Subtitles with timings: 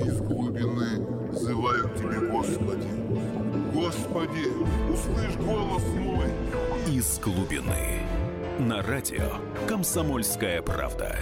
[0.00, 2.88] Из глубины взываю к Тебе, Господи.
[3.72, 4.46] Господи,
[4.92, 6.26] услышь голос мой.
[6.86, 8.02] Из глубины.
[8.58, 9.38] На радио
[9.68, 11.16] «Комсомольская правда».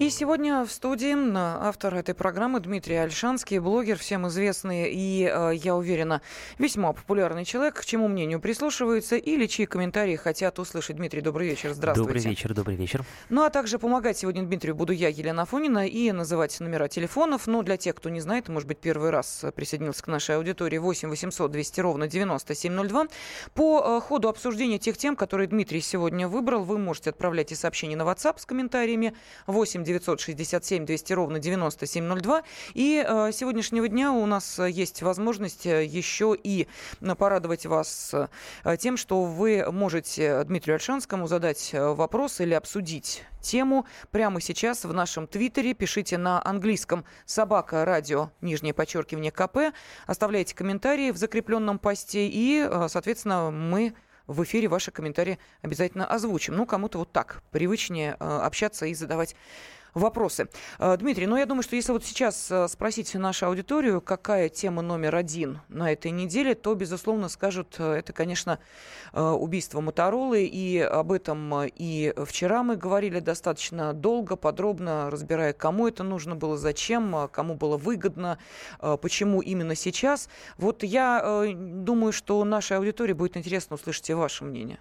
[0.00, 5.76] И сегодня в студии автор этой программы Дмитрий Альшанский, блогер, всем известный и, э, я
[5.76, 6.22] уверена,
[6.58, 10.96] весьма популярный человек, к чему мнению прислушиваются или чьи комментарии хотят услышать.
[10.96, 12.14] Дмитрий, добрый вечер, здравствуйте.
[12.14, 13.04] Добрый вечер, добрый вечер.
[13.28, 17.46] Ну, а также помогать сегодня Дмитрию буду я, Елена Фонина, и называть номера телефонов.
[17.46, 21.10] Ну, для тех, кто не знает, может быть, первый раз присоединился к нашей аудитории 8
[21.10, 23.08] 800 200 ровно 9702.
[23.52, 27.96] По э, ходу обсуждения тех тем, которые Дмитрий сегодня выбрал, вы можете отправлять и сообщения
[27.96, 29.12] на WhatsApp с комментариями
[29.46, 32.42] 8 967 200 ровно 9702.
[32.74, 36.68] И э, сегодняшнего дня у нас есть возможность э, еще и
[37.18, 43.86] порадовать вас э, тем, что вы можете Дмитрию Альшанскому задать э, вопрос или обсудить тему
[44.10, 45.74] прямо сейчас в нашем твиттере.
[45.74, 49.74] Пишите на английском собака радио, нижнее подчеркивание КП.
[50.06, 53.94] Оставляйте комментарии в закрепленном посте и, соответственно, мы
[54.26, 56.56] в эфире ваши комментарии обязательно озвучим.
[56.56, 59.34] Ну, кому-то вот так привычнее общаться и задавать
[59.94, 60.48] вопросы.
[60.78, 64.82] Э, Дмитрий, ну я думаю, что если вот сейчас э, спросить нашу аудиторию, какая тема
[64.82, 68.58] номер один на этой неделе, то, безусловно, скажут, э, это, конечно,
[69.12, 76.04] убийство Моторолы, и об этом и вчера мы говорили достаточно долго, подробно, разбирая, кому это
[76.04, 78.38] нужно было, зачем, кому было выгодно,
[78.78, 80.28] почему именно сейчас.
[80.58, 84.78] Вот я думаю, что нашей аудитории будет интересно услышать и ваше мнение.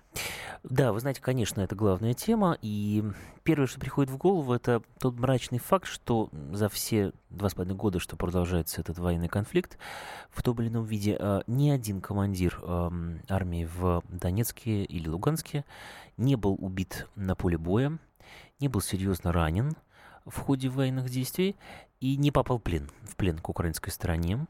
[0.63, 3.03] Да, вы знаете, конечно, это главная тема, и
[3.43, 7.75] первое, что приходит в голову, это тот мрачный факт, что за все два с половиной
[7.77, 9.77] года, что продолжается этот военный конфликт,
[10.29, 12.61] в том или ином виде а, ни один командир
[13.29, 15.65] армии в Донецке или Луганске
[16.17, 17.97] не был убит на поле боя,
[18.59, 19.73] не был серьезно ранен
[20.25, 21.55] в ходе военных действий,
[22.01, 24.47] и не попал в плен, в плен к украинской стороне.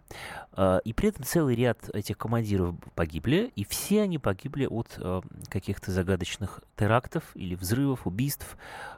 [0.53, 5.22] А, и при этом целый ряд этих командиров погибли, и все они погибли от а,
[5.50, 8.57] каких-то загадочных терактов или взрывов, убийств,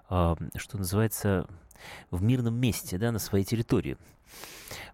[0.10, 1.48] а, что называется,
[2.10, 3.98] в мирном месте, да, на своей территории.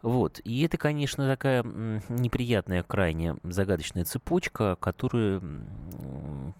[0.01, 0.39] Вот.
[0.43, 6.53] И это, конечно, такая неприятная, крайне загадочная цепочка, которую,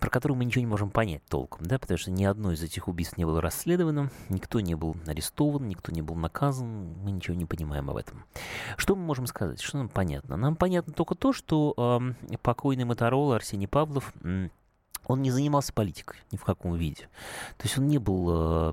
[0.00, 2.88] про которую мы ничего не можем понять толком, да, потому что ни одно из этих
[2.88, 7.46] убийств не было расследовано, никто не был арестован, никто не был наказан, мы ничего не
[7.46, 8.24] понимаем об этом.
[8.76, 9.60] Что мы можем сказать?
[9.60, 10.36] Что нам понятно?
[10.36, 11.74] Нам понятно только то, что
[12.30, 14.12] э, покойный Моторола Арсений Павлов
[15.08, 17.08] он не занимался политикой ни в каком виде.
[17.56, 18.72] То есть он не был э,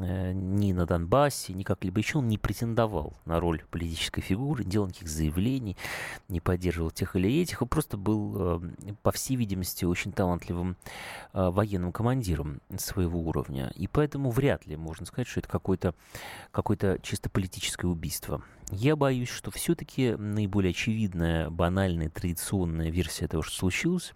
[0.00, 4.70] э, ни на Донбассе, ни как-либо еще, он не претендовал на роль политической фигуры, не
[4.70, 5.76] делал никаких заявлений,
[6.28, 10.76] не поддерживал тех или этих, он просто был, э, по всей видимости, очень талантливым
[11.32, 13.72] э, военным командиром своего уровня.
[13.76, 15.94] И поэтому вряд ли можно сказать, что это какое-то
[16.50, 18.42] какое чисто политическое убийство.
[18.70, 24.12] Я боюсь, что все-таки наиболее очевидная, банальная, традиционная версия того, что случилось,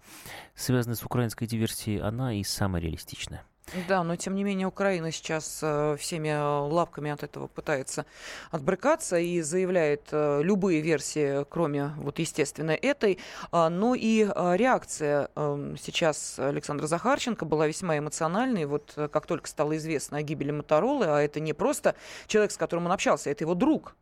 [0.55, 3.45] связанная с украинской диверсией, она и самая реалистичная.
[3.87, 6.31] Да, но тем не менее Украина сейчас э, всеми
[6.69, 8.05] лапками от этого пытается
[8.49, 13.19] отбрыкаться и заявляет э, любые версии, кроме вот естественно этой.
[13.51, 18.65] А, но и э, реакция эм, сейчас Александра Захарченко была весьма эмоциональной.
[18.65, 21.95] Вот как только стало известно о гибели Моторолы, а это не просто
[22.27, 23.95] человек, с которым он общался, это его друг,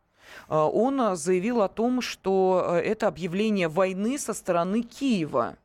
[0.48, 5.56] он заявил о том, что э, это объявление войны со стороны Киева.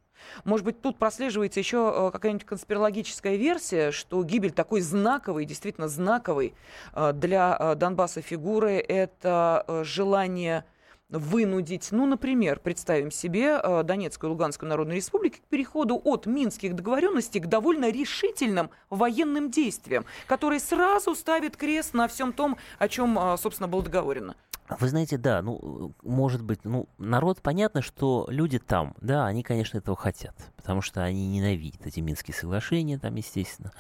[0.44, 6.54] Может быть, тут прослеживается еще э, какая-нибудь конспирологическая версия, что гибель такой знаковой, действительно знаковой
[6.94, 10.66] э, для Донбасса фигуры– это желание
[11.10, 17.40] вынудить, ну, например, представим себе Донецкую и Луганскую Народную Республики к переходу от минских договоренностей
[17.40, 23.68] к довольно решительным военным действиям, которые сразу ставят крест на всем том, о чем, собственно,
[23.68, 24.36] было договорено.
[24.68, 29.78] Вы знаете, да, ну, может быть, ну, народ, понятно, что люди там, да, они, конечно,
[29.78, 33.72] этого хотят, потому что они ненавидят эти Минские соглашения там, естественно.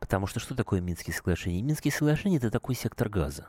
[0.00, 1.62] Потому что что такое Минские соглашения?
[1.62, 3.42] Минские соглашения– это такой сектор газа.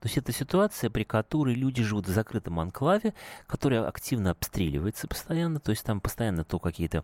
[0.00, 3.14] То есть это ситуация, при которой люди живут в закрытом анклаве,
[3.46, 7.02] который активно обстреливается постоянно, то есть там постоянно то какие-то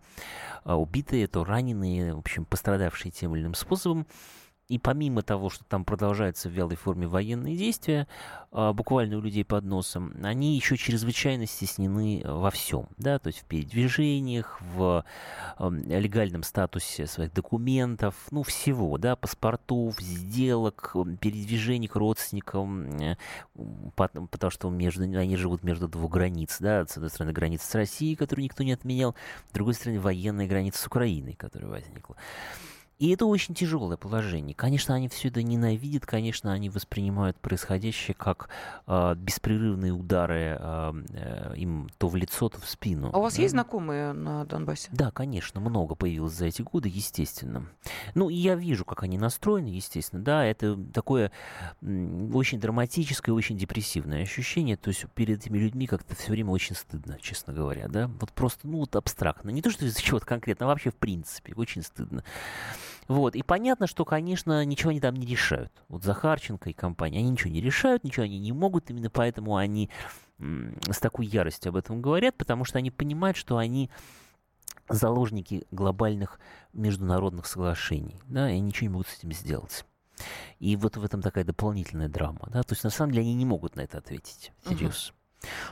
[0.65, 4.07] а, убитые, то раненые, в общем, пострадавшие тем или иным способом.
[4.73, 8.09] И помимо того, что там продолжаются в вялой форме военные действия,
[8.51, 13.41] а, буквально у людей под носом, они еще чрезвычайно стеснены во всем, да, то есть
[13.41, 15.05] в передвижениях, в
[15.59, 23.17] легальном статусе своих документов, ну, всего, да, паспортов, сделок, передвижений к родственникам, э,
[23.55, 28.17] потому что между, они живут между двух границ, да, с одной стороны граница с Россией,
[28.17, 29.15] которую никто не отменял,
[29.51, 32.17] с другой стороны военная граница с Украиной, которая возникла.
[33.03, 34.55] И это очень тяжелое положение.
[34.55, 38.49] Конечно, они все это ненавидят, конечно, они воспринимают происходящее как
[38.87, 43.11] э, беспрерывные удары э, э, им то в лицо, то в спину.
[43.13, 43.43] А у вас да?
[43.43, 44.89] есть знакомые на Донбассе?
[44.93, 47.67] Да, конечно, много появилось за эти годы, естественно.
[48.15, 50.23] Ну, и я вижу, как они настроены, естественно.
[50.23, 51.33] Да, это такое
[51.81, 54.77] очень драматическое, очень депрессивное ощущение.
[54.77, 57.89] То есть перед этими людьми как-то все время очень стыдно, честно говоря.
[57.89, 58.09] Да?
[58.21, 59.51] Вот просто, ну, вот абстрактно.
[59.51, 61.53] Не то, что из-за чего-то конкретно, а вообще в принципе.
[61.57, 62.23] Очень стыдно.
[63.09, 63.35] Вот.
[63.35, 65.73] И понятно, что, конечно, ничего они там не решают.
[65.89, 69.91] Вот Захарченко и компания, они ничего не решают, ничего они не могут, именно поэтому они
[70.39, 73.91] с такой яростью об этом говорят, потому что они понимают, что они
[74.89, 76.41] заложники глобальных
[76.73, 79.85] международных соглашений, да, и ничего не могут с этим сделать.
[80.59, 83.45] И вот в этом такая дополнительная драма, да, то есть на самом деле они не
[83.45, 85.15] могут на это ответить, серьезно.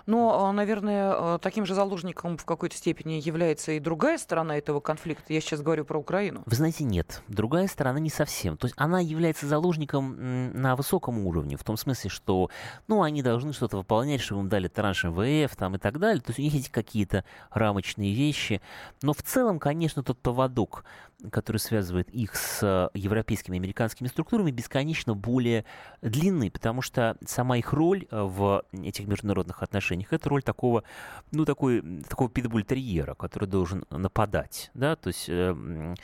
[0.07, 4.81] Но, а, наверное, а, таким же заложником в какой-то степени является и другая сторона этого
[4.81, 5.33] конфликта.
[5.33, 6.43] Я сейчас говорю про Украину.
[6.47, 7.23] Вы знаете, нет.
[7.29, 8.57] Другая сторона не совсем.
[8.57, 12.51] То есть она является заложником на высоком уровне, в том смысле, что
[12.89, 16.23] ну, они должны что-то выполнять, чтобы им дали транш МВФ там, и так далее.
[16.23, 18.61] То есть у них есть какие-то рамочные вещи.
[19.03, 20.85] Но в целом, конечно, тот поводок,
[21.31, 25.65] который связывает их с европейскими и американскими структурами, бесконечно более
[26.03, 30.85] длинный, потому что сама их роль э, в этих международных отношениях, это роль такого,
[31.33, 35.95] ну, такой, такого питбуль-терьера, который должен нападать, да, то есть э,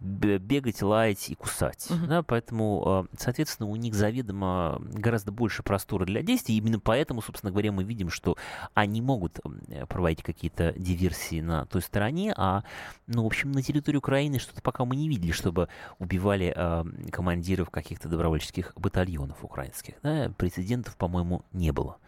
[0.00, 2.06] бегать, лаять и кусать, uh-huh.
[2.06, 7.22] да, поэтому, э, соответственно, у них заведомо гораздо больше простора для действий, и именно поэтому,
[7.22, 8.36] собственно говоря, мы видим, что
[8.74, 9.40] они могут
[9.88, 12.64] проводить какие-то диверсии на той стороне, а,
[13.06, 15.68] ну, в общем, на территории Украины что-то пока мы не видели, чтобы
[16.00, 19.94] убивали э, командиров каких-то добровольческих батальонов украинских.
[20.02, 20.32] Да?
[20.36, 21.98] Прецедентов, по-моему, не было.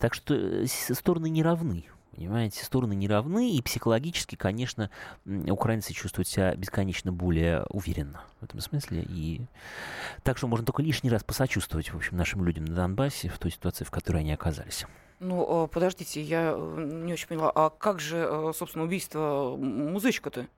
[0.00, 1.84] Так что э, стороны не равны.
[2.16, 4.90] Понимаете, стороны не равны, и психологически, конечно,
[5.26, 9.04] украинцы чувствуют себя бесконечно более уверенно в этом смысле.
[9.06, 9.42] И
[10.22, 13.50] так что можно только лишний раз посочувствовать, в общем, нашим людям на Донбассе в той
[13.50, 14.86] ситуации, в которой они оказались.
[15.20, 20.48] Ну, а, подождите, я э, не очень поняла, а как же, э, собственно, убийство музычка-то?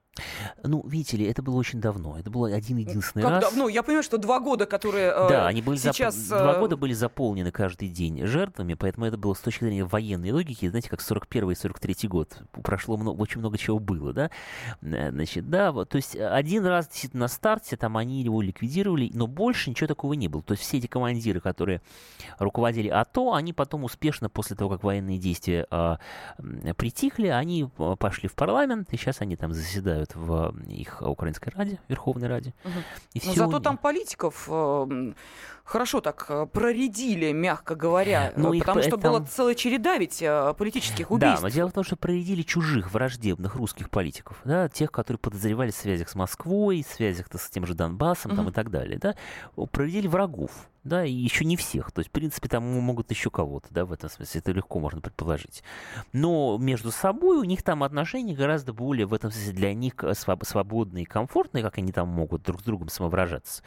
[0.62, 2.19] Ну, видите ли, это было очень давно.
[2.19, 3.44] Это было один единственный как раз.
[3.44, 3.69] Давно?
[3.69, 6.14] Я понимаю, что два года, которые э, да, они были сейчас...
[6.14, 6.43] Зап...
[6.43, 10.69] Два года были заполнены каждый день жертвами, поэтому это было с точки зрения военной логики,
[10.69, 12.38] знаете, как 41 и 43 год.
[12.62, 14.31] Прошло много, очень много чего было, да?
[14.82, 19.10] Э, значит, да, вот, то есть один раз действительно на старте там они его ликвидировали,
[19.14, 20.43] но больше ничего такого не было.
[20.43, 21.81] То есть все эти командиры, которые
[22.38, 25.96] руководили АТО, они потом успешно, после того, как военные действия э,
[26.76, 31.50] притихли, они э, пошли в парламент, и сейчас они там заседают происходит в их Украинской
[31.50, 32.54] Раде, Верховной Раде.
[32.64, 32.72] Угу.
[33.14, 35.12] И Но зато там политиков э,
[35.64, 39.12] хорошо так э, проредили, мягко говоря, ну, потому их, что там...
[39.12, 41.40] была целая череда ведь э, политических убийств.
[41.40, 45.70] Да, но дело в том, что проредили чужих враждебных русских политиков, да, тех, которые подозревали
[45.70, 48.37] в связях с Москвой, в связях с тем же Донбассом угу.
[48.37, 48.99] там, и так далее.
[48.99, 49.14] Да,
[49.72, 50.50] проредили врагов
[50.84, 51.90] да, и еще не всех.
[51.90, 54.40] То есть, в принципе, там могут еще кого-то, да, в этом смысле.
[54.40, 55.64] Это легко можно предположить.
[56.12, 60.12] Но между собой у них там отношения гораздо более, в этом смысле, для них э,
[60.14, 63.62] свободные и комфортные, как они там могут друг с другом самовыражаться,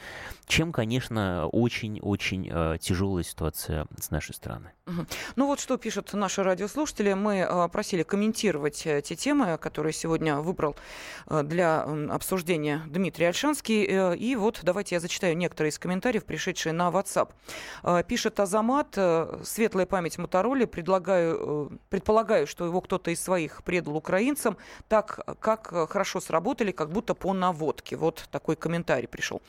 [0.46, 1.48] чем, конечно,
[1.95, 4.72] очень-очень э, тяжелая ситуация с нашей стороны.
[5.36, 7.13] Ну вот что пишут наши радиослушатели.
[7.13, 10.75] Мы э, просили комментировать э, те темы, которые сегодня выбрал
[11.28, 14.16] э, для обсуждения Дмитрий Альшанский.
[14.16, 17.31] И вот давайте я зачитаю некоторые из комментариев, пришедшие на WhatsApp
[18.04, 18.97] пишет Азамат,
[19.44, 24.57] светлая память Мотороли, предлагаю, предполагаю, что его кто-то из своих предал украинцам,
[24.88, 27.95] так как хорошо сработали, как будто по наводке.
[27.95, 29.42] Вот такой комментарий пришел.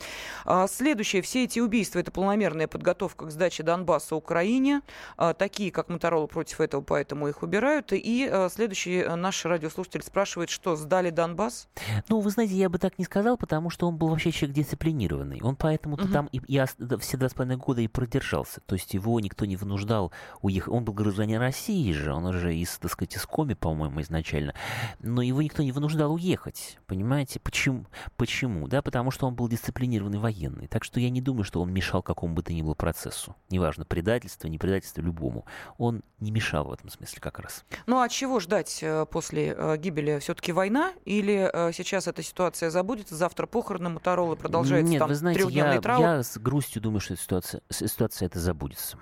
[0.44, 1.22] А, следующее.
[1.22, 4.82] Все эти убийства– это полномерная подготовка к сдаче Донбасса Украине.
[5.16, 7.92] А, такие, как Моторола, против этого, поэтому их убирают.
[7.94, 11.68] И э, следующий наш радиослушатель спрашивает, что сдали Донбасс?
[12.10, 15.40] Ну, вы знаете, я бы так не сказал, потому что он был вообще человек дисциплинированный.
[15.42, 16.12] Он поэтому-то угу.
[16.12, 16.62] там и, и
[16.98, 18.60] все два с половиной года и продержался.
[18.66, 20.68] То есть его никто не вынуждал уехать.
[20.70, 24.52] Он был гражданин России же, он уже из, так сказать, из Коми, по-моему, изначально.
[25.00, 26.78] Но его никто не вынуждал уехать.
[26.86, 27.40] Понимаете?
[27.40, 27.86] Почему?
[28.18, 28.68] Почему?
[28.68, 30.66] Да, потому что он был дисциплинированный военный.
[30.66, 33.36] Так что я не думаю, что он мешал какому бы то ни было процессу.
[33.48, 35.46] Неважно, предательство, не предательство любому.
[35.76, 37.64] Он не мешал в этом смысле как раз.
[37.86, 40.18] Ну а чего ждать э, после э, гибели?
[40.18, 40.92] Все-таки война?
[41.04, 45.80] Или э, сейчас эта ситуация забудется, завтра похороны Моторолы продолжается Нет, там вы знаете, я,
[45.80, 46.00] траур?
[46.00, 48.98] я с грустью думаю, что эта ситуация, ситуация это забудется.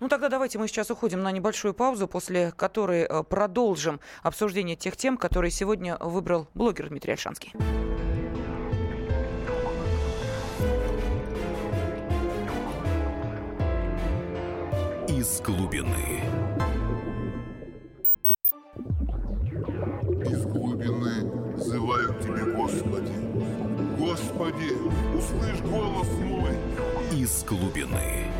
[0.00, 5.16] Ну тогда давайте мы сейчас уходим на небольшую паузу, после которой продолжим обсуждение тех тем,
[5.16, 7.52] которые сегодня выбрал блогер Дмитрий Альшанский.
[15.18, 16.22] Из глубины.
[20.24, 23.12] Из глубины взываю к Тебе, Господи.
[23.98, 24.74] Господи,
[25.18, 26.52] услышь голос мой.
[27.10, 28.30] Из глубины.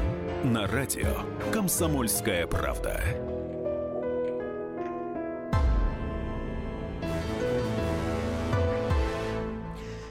[0.44, 3.02] На радио «Комсомольская правда».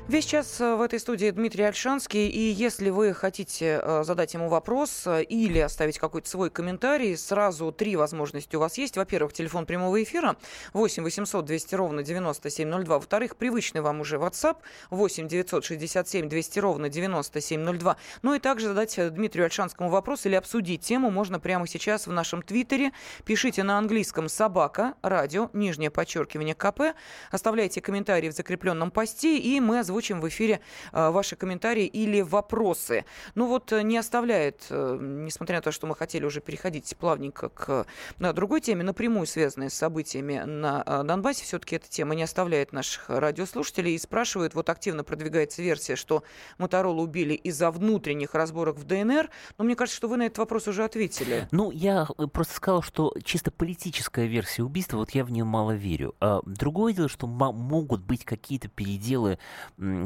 [0.08, 4.48] Весь час э, в этой студии Дмитрий Альшанский, и если вы хотите э, задать ему
[4.48, 8.96] вопрос э, или оставить какой-то свой комментарий, сразу три возможности у вас есть.
[8.96, 10.38] Во-первых, телефон прямого эфира
[10.72, 12.96] 8 800 200 ровно 9702.
[12.96, 14.60] Во-вторых, привычный вам уже WhatsApp
[14.92, 17.98] 8 967 200 ровно 9702.
[18.22, 22.44] Ну и также задать Дмитрию Альшанскому вопрос или обсудить тему можно прямо сейчас в нашем
[22.44, 22.94] твиттере.
[23.26, 26.96] Пишите на английском «собака», радио, нижнее подчеркивание КП.
[27.30, 30.60] Оставляйте комментарии в закрепленном посте, и мы озвучим озвучим в эфире
[30.92, 33.06] а, ваши комментарии или вопросы.
[33.34, 37.50] Ну вот э, не оставляет, э, несмотря на то, что мы хотели уже переходить плавненько
[37.50, 37.88] к
[38.20, 43.10] на другой теме, напрямую связанной с событиями на Донбассе, все-таки эта тема не оставляет наших
[43.10, 46.24] радиослушателей и спрашивают, вот активно продвигается версия, что
[46.60, 50.68] Моторолу убили из-за внутренних разборок в ДНР, но мне кажется, что вы на этот вопрос
[50.68, 51.48] уже ответили.
[51.52, 55.72] Ну, я э, просто сказал, что чисто политическая версия убийства, вот я в нее мало
[55.72, 56.16] верю.
[56.20, 59.40] А другое дело, что могут быть какие-то переделы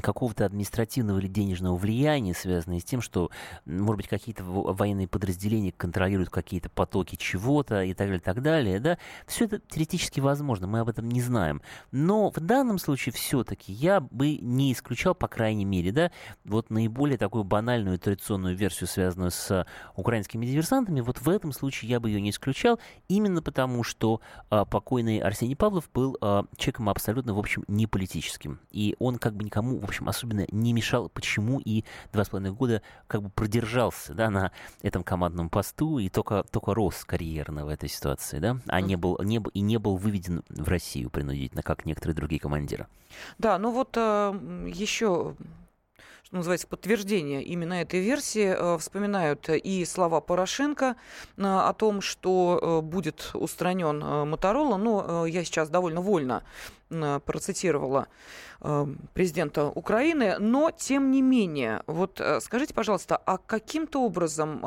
[0.02, 3.30] какого-то административного или денежного влияния, связанные с тем, что,
[3.66, 8.80] может быть, какие-то военные подразделения контролируют какие-то потоки чего-то и так далее, и так далее,
[8.80, 8.98] да,
[9.28, 11.62] все это теоретически возможно, мы об этом не знаем.
[11.92, 16.12] Но в данном случае все-таки я бы не исключал, по крайней мере, да,
[16.46, 22.00] вот наиболее такую банальную традиционную версию, связанную с украинскими диверсантами, вот в этом случае я
[22.00, 27.34] бы ее не исключал, именно потому, что а, покойный Арсений Павлов был а, человеком абсолютно,
[27.34, 28.60] в общем, не политическим.
[28.72, 32.30] И он как бы никому никому, в общем, особенно не мешал, почему и два с
[32.30, 34.52] половиной года как бы продержался, да, на
[34.82, 39.18] этом командном посту и только, только рос карьерно в этой ситуации, да, а не был,
[39.24, 42.88] не, и не был выведен в Россию принудительно, как некоторые другие командиры.
[43.38, 45.36] Да, ну вот э, еще
[46.24, 48.56] что называется, подтверждение именно этой версии.
[48.56, 50.96] Э, вспоминают и слова Порошенко
[51.38, 54.00] э, о том, что э, будет устранен
[54.30, 54.78] Моторола.
[54.78, 56.44] Но я сейчас довольно вольно
[57.26, 58.08] процитировала
[59.14, 64.60] президента Украины, но тем не менее, вот скажите, пожалуйста, а каким-то образом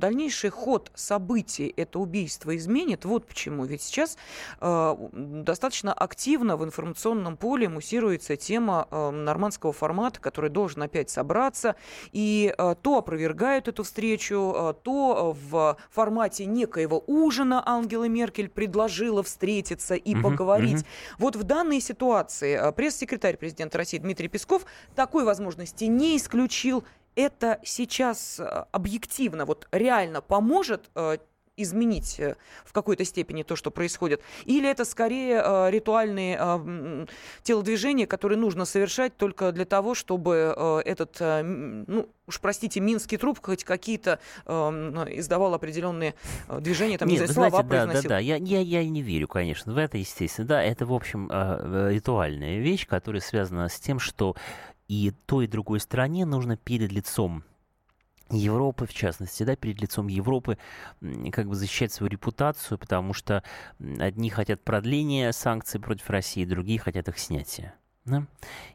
[0.00, 3.04] дальнейший ход событий это убийство изменит?
[3.04, 3.64] Вот почему.
[3.66, 4.18] Ведь сейчас
[4.60, 11.76] достаточно активно в информационном поле муссируется тема нормандского формата, который должен опять собраться,
[12.12, 20.14] и то опровергают эту встречу, то в формате некоего ужина Ангела Меркель предложила встретиться и
[20.14, 20.80] угу, поговорить.
[20.80, 20.86] Угу.
[21.18, 26.84] Вот в данной ситуации пресс-секретарь секретарь президента России Дмитрий Песков такой возможности не исключил.
[27.16, 31.18] Это сейчас э, объективно, вот реально поможет э,
[31.56, 34.22] изменить э, в какой-то степени то, что происходит?
[34.44, 37.06] Или это скорее э, ритуальные э,
[37.42, 43.40] телодвижения, которые нужно совершать только для того, чтобы э, этот, ну, уж простите, минский труп
[43.42, 46.14] хоть какие-то э, издавал определенные
[46.60, 48.02] движения, там, Нет, не знаю, слова знаете, произносил?
[48.02, 50.48] Да, да, да, я, я, я не верю, конечно, в это, естественно.
[50.48, 54.36] Да, это, в общем, ритуальная вещь, которая связана с тем, что
[54.88, 57.44] и той, и другой стране нужно перед лицом
[58.30, 60.56] Европы, в частности, да, перед лицом Европы,
[61.32, 63.42] как бы защищать свою репутацию, потому что
[63.98, 67.74] одни хотят продления санкций против России, другие хотят их снятия.
[68.06, 68.26] Да?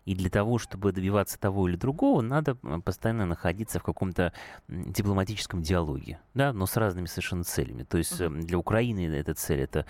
[0.05, 4.33] И для того, чтобы добиваться того или другого, надо постоянно находиться в каком-то
[4.67, 7.83] дипломатическом диалоге, да, но с разными совершенно целями.
[7.83, 9.85] То есть для Украины эта цель это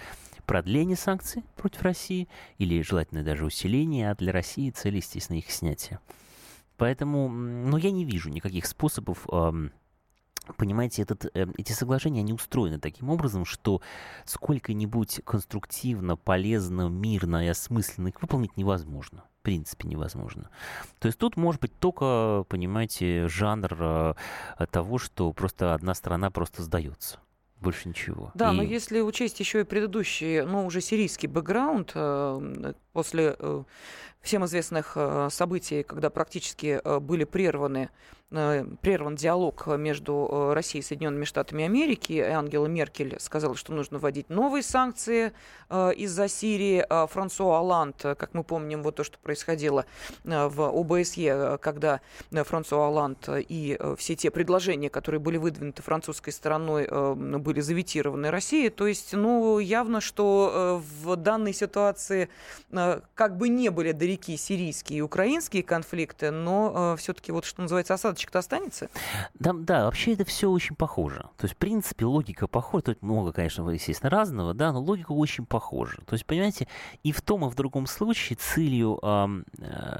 [0.45, 2.29] продление санкций против России
[2.60, 6.00] или желательно даже усиление, а для России цель, естественно, их снятие.
[6.77, 9.25] Поэтому, ну, я не вижу никаких способов
[10.58, 13.82] Понимаете, этот, э, эти соглашения, они устроены таким образом, что
[14.25, 19.24] сколько-нибудь конструктивно, полезно, мирно и осмысленно их выполнить невозможно.
[19.39, 20.50] В принципе, невозможно.
[21.00, 24.13] То есть тут может быть только, понимаете, жанр э,
[24.72, 27.20] того, что просто одна страна просто сдается
[27.62, 28.32] больше ничего.
[28.36, 28.55] Да, и...
[28.55, 33.63] но если учесть еще и предыдущий, ну, уже сирийский бэкграунд, э, после э,
[34.25, 37.89] всем известных э, событий, когда практически э, были прерваны
[38.32, 42.13] Э, прерван диалог между Россией и Соединенными Штатами Америки.
[42.13, 45.32] И Ангела Меркель сказала, что нужно вводить новые санкции
[45.72, 46.86] из-за Сирии.
[46.89, 49.86] А Франсуа Оланд, как мы помним, вот то, что происходило
[50.24, 52.01] в ОБСЕ, когда
[52.32, 58.70] Франсуа Оланд и все те предложения, которые были выдвинуты французской стороной, были заветированы Россией.
[58.70, 62.29] То есть, ну, явно, что в данной ситуации
[63.13, 68.15] как бы не были далеки сирийские и украинские конфликты, но все-таки вот, что называется, осадочек
[68.15, 68.89] осадочек-то останется?
[69.34, 71.29] Да, да, вообще это все очень похоже.
[71.38, 72.84] То есть, в принципе, логика похожа.
[72.84, 75.98] Тут много, конечно, естественно, разного, да, но логика очень похожа.
[76.05, 76.67] То есть, понимаете,
[77.03, 79.27] и в том, и в другом случае целью э,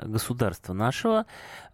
[0.06, 1.26] государства нашего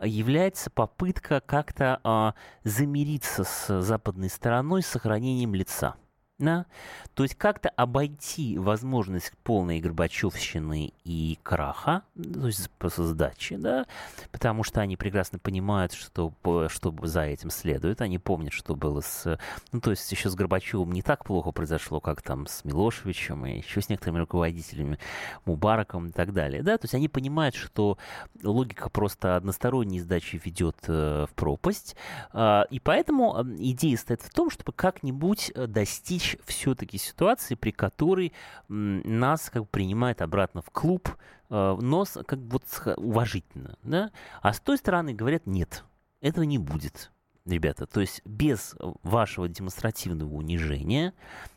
[0.01, 5.95] является попытка как-то э, замириться с западной стороной с сохранением лица.
[6.41, 6.65] Да?
[7.13, 13.85] То есть как-то обойти возможность полной Горбачевщины и краха, то есть просто сдачи, да,
[14.31, 16.33] потому что они прекрасно понимают, что,
[16.69, 19.37] что за этим следует, они помнят, что было с...
[19.71, 23.57] Ну, то есть еще с Горбачевым не так плохо произошло, как там с Милошевичем и
[23.57, 24.97] еще с некоторыми руководителями,
[25.45, 27.97] Мубараком и так далее, да, то есть они понимают, что
[28.41, 31.95] логика просто односторонней сдачи ведет э, в пропасть,
[32.33, 37.71] э, и поэтому идея стоит в том, чтобы как-нибудь э, достичь достичь все-таки ситуации, при
[37.71, 38.33] которой
[38.67, 41.09] нас как бы принимает обратно в клуб,
[41.49, 44.11] э, но как бы вот уважительно, да?
[44.41, 45.83] А с той стороны говорят, нет,
[46.21, 47.11] этого не будет,
[47.45, 47.85] ребята.
[47.85, 51.13] То есть без вашего демонстративного унижения,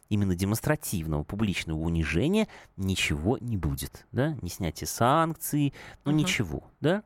[0.09, 4.37] именно демонстративного публичного унижения ничего не будет, да?
[4.43, 6.15] Не снятие санкций, ну uh-huh.
[6.15, 7.03] ничего, да?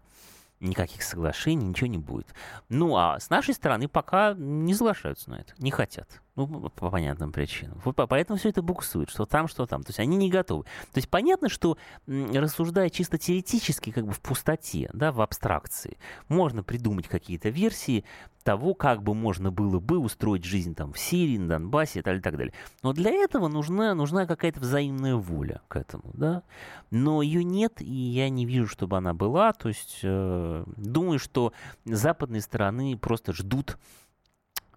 [0.61, 2.35] никаких соглашений, ничего не будет.
[2.69, 6.21] Ну, а с нашей стороны пока не соглашаются на это, не хотят.
[6.39, 7.81] Ну, по понятным причинам.
[7.85, 9.83] Вот поэтому все это буксует, что там, что там.
[9.83, 10.63] То есть они не готовы.
[10.93, 11.77] То есть понятно, что
[12.07, 18.05] рассуждая чисто теоретически, как бы в пустоте, да, в абстракции, можно придумать какие-то версии
[18.45, 22.19] того, как бы можно было бы устроить жизнь там в Сирии, на Донбассе и так.
[22.19, 22.55] И так далее.
[22.85, 26.45] Но для этого нужна, нужна какая-то взаимная воля к этому, да.
[26.93, 29.53] Но ее нет, и я не вижу, чтобы она была.
[29.53, 31.53] То есть э, думаю, что
[31.85, 33.77] с западной стороны просто ждут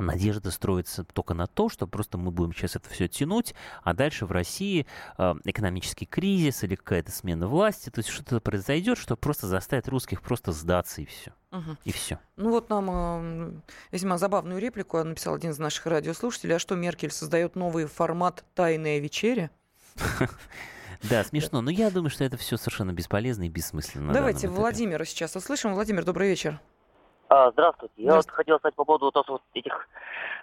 [0.05, 3.53] надежда строится только на то, что просто мы будем сейчас это все тянуть,
[3.83, 4.85] а дальше в России
[5.17, 10.21] э, экономический кризис или какая-то смена власти, то есть что-то произойдет, что просто заставит русских
[10.21, 11.33] просто сдаться и все.
[11.51, 11.77] Угу.
[11.83, 12.19] И все.
[12.37, 13.53] Ну вот нам э,
[13.91, 16.55] весьма забавную реплику написал один из наших радиослушателей.
[16.55, 19.51] А что Меркель создает новый формат «Тайная вечеря»?
[21.09, 21.61] Да, смешно.
[21.61, 24.13] Но я думаю, что это все совершенно бесполезно и бессмысленно.
[24.13, 25.73] Давайте Владимира сейчас услышим.
[25.73, 26.59] Владимир, добрый вечер.
[27.33, 27.93] А, здравствуйте.
[27.95, 29.87] Я вот хотел сказать по поводу вот, вот этих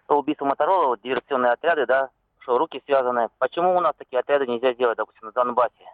[0.06, 3.28] по убийству Моторола, вот, диверсионные отряды, да, что руки связаны.
[3.36, 5.84] Почему у нас такие отряды нельзя сделать, допустим, на Донбассе?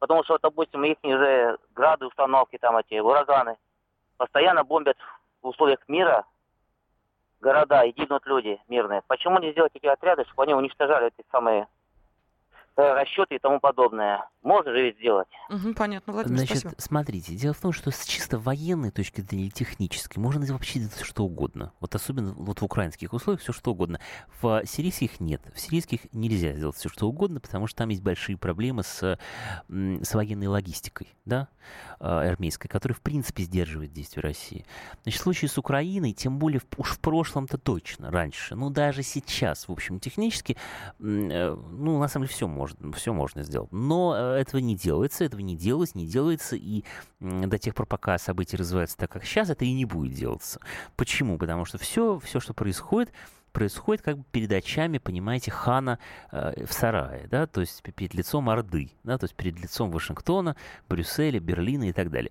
[0.00, 3.56] Потому что, допустим, их же грады, установки, там эти ураганы,
[4.16, 4.96] постоянно бомбят
[5.42, 6.24] в условиях мира
[7.40, 9.02] города и гибнут люди мирные.
[9.06, 11.68] Почему не сделать такие отряды, чтобы они уничтожали эти самые
[12.80, 14.26] Э, расчеты и тому подобное.
[14.42, 15.28] Можно же ведь сделать.
[15.50, 16.80] Угу, понятно, Владимир, Значит, спасибо.
[16.80, 21.00] смотрите, дело в том, что с чисто военной точки зрения или технической можно вообще делать
[21.02, 21.72] что угодно.
[21.80, 24.00] Вот особенно вот в украинских условиях все что угодно.
[24.40, 25.42] В сирийских нет.
[25.54, 29.18] В сирийских нельзя сделать все что угодно, потому что там есть большие проблемы с,
[29.68, 31.48] с военной логистикой, да,
[31.98, 34.64] э, армейской, которая в принципе сдерживает действия России.
[35.02, 39.68] Значит, в случае с Украиной, тем более уж в прошлом-то точно, раньше, ну даже сейчас,
[39.68, 40.56] в общем, технически,
[40.98, 43.72] э, ну на самом деле все можно можно, все можно сделать.
[43.72, 46.84] Но э, этого не делается, этого не делалось, не делается, и
[47.20, 50.60] до тех пор, пока события развиваются так, как сейчас, это и не будет делаться.
[50.96, 51.38] Почему?
[51.38, 53.12] Потому что все, все что происходит,
[53.52, 55.98] происходит как бы перед очами, понимаете, хана
[56.32, 60.56] э, в сарае, да, то есть перед лицом Орды, да, то есть перед лицом Вашингтона,
[60.88, 62.30] Брюсселя, Берлина и так далее.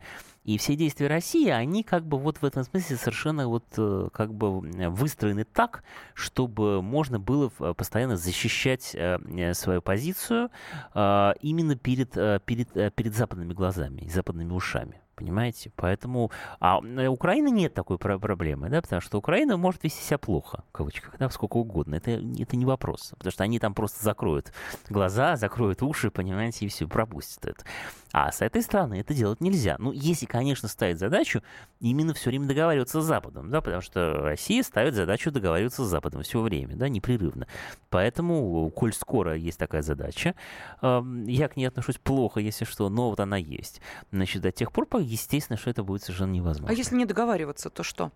[0.50, 4.34] И все действия России, они как бы вот в этом смысле совершенно вот э, как
[4.34, 5.84] бы выстроены так,
[6.16, 10.50] чтобы можно было э, постоянно защищать э, свою позицию
[10.96, 12.14] именно перед,
[12.46, 15.00] перед, перед западными глазами и западными ушами.
[15.20, 15.70] Понимаете?
[15.76, 16.32] Поэтому...
[16.62, 16.80] А
[17.10, 21.30] Украины нет такой проблемы, да, потому что Украина может вести себя плохо, в кавычках, да,
[21.30, 21.96] сколько угодно.
[21.96, 23.12] Это, это не вопрос.
[23.18, 24.54] Потому что они там просто закроют
[24.90, 27.66] глаза, закроют уши, понимаете, и все, пропустят это.
[28.12, 29.76] А с этой стороны это делать нельзя.
[29.78, 31.44] Ну, если, конечно, ставить задачу
[31.80, 36.24] именно все время договариваться с Западом, да, потому что Россия ставит задачу договариваться с Западом
[36.24, 37.46] все время, да, непрерывно.
[37.90, 40.34] Поэтому, коль скоро есть такая задача,
[40.82, 43.82] я к ней отношусь плохо, если что, но вот она есть.
[44.12, 46.74] Значит, до тех пор, естественно, что это будет совершенно невозможно.
[46.74, 48.12] А если не договариваться, то что?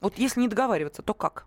[0.00, 1.46] Вот если не договариваться, то как?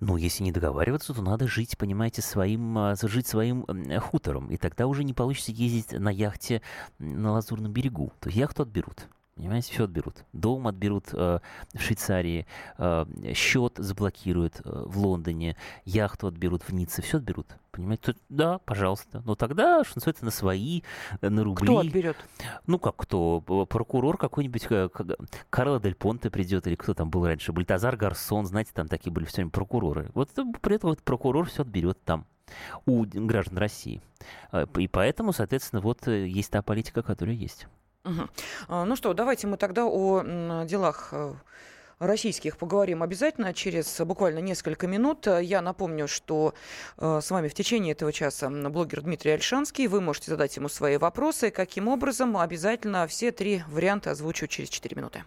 [0.00, 3.64] Ну, если не договариваться, то надо жить, понимаете, своим, а, жить своим
[4.00, 4.50] хутором.
[4.50, 6.62] И тогда уже не получится ездить на яхте
[6.98, 8.12] на Лазурном берегу.
[8.20, 9.08] То есть яхту отберут.
[9.38, 10.24] Понимаете, все отберут.
[10.32, 11.38] Дом отберут э,
[11.72, 12.44] в Швейцарии,
[12.76, 17.46] э, счет заблокируют э, в Лондоне, яхту отберут в Ницце, все отберут.
[17.70, 19.22] Понимаете, Тут, да, пожалуйста.
[19.24, 20.82] Но тогда, что называется, на свои,
[21.20, 21.66] э, на рубли.
[21.66, 22.16] Кто отберет?
[22.66, 23.40] Ну, как кто?
[23.40, 24.88] Прокурор какой-нибудь, э,
[25.50, 29.24] Карло Дель Понте придет, или кто там был раньше, Бальтазар Гарсон, знаете, там такие были
[29.24, 30.10] все время прокуроры.
[30.14, 32.26] Вот при этом вот прокурор все отберет там
[32.86, 34.02] у граждан России.
[34.50, 37.68] Э, и поэтому, соответственно, вот есть та политика, которая есть.
[38.08, 38.84] Угу.
[38.86, 41.34] Ну что, давайте мы тогда о делах э,
[41.98, 45.26] российских поговорим обязательно через буквально несколько минут.
[45.26, 46.54] Я напомню, что
[46.96, 49.86] э, с вами в течение этого часа блогер Дмитрий Альшанский.
[49.86, 51.50] Вы можете задать ему свои вопросы.
[51.50, 52.36] Каким образом?
[52.36, 55.24] Обязательно все три варианта озвучу через 4 минуты.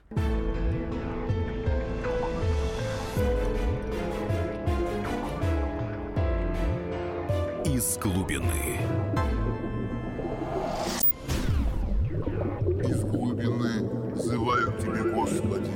[7.65, 9.10] Из глубины.
[13.49, 15.71] Взываю к Тебе, Господи.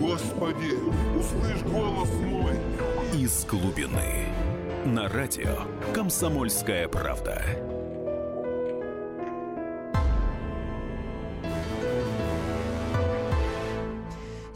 [0.00, 0.74] Господи,
[1.18, 2.54] услышь голос мой.
[3.12, 4.28] Из глубины.
[4.84, 7.73] На радио «Комсомольская правда».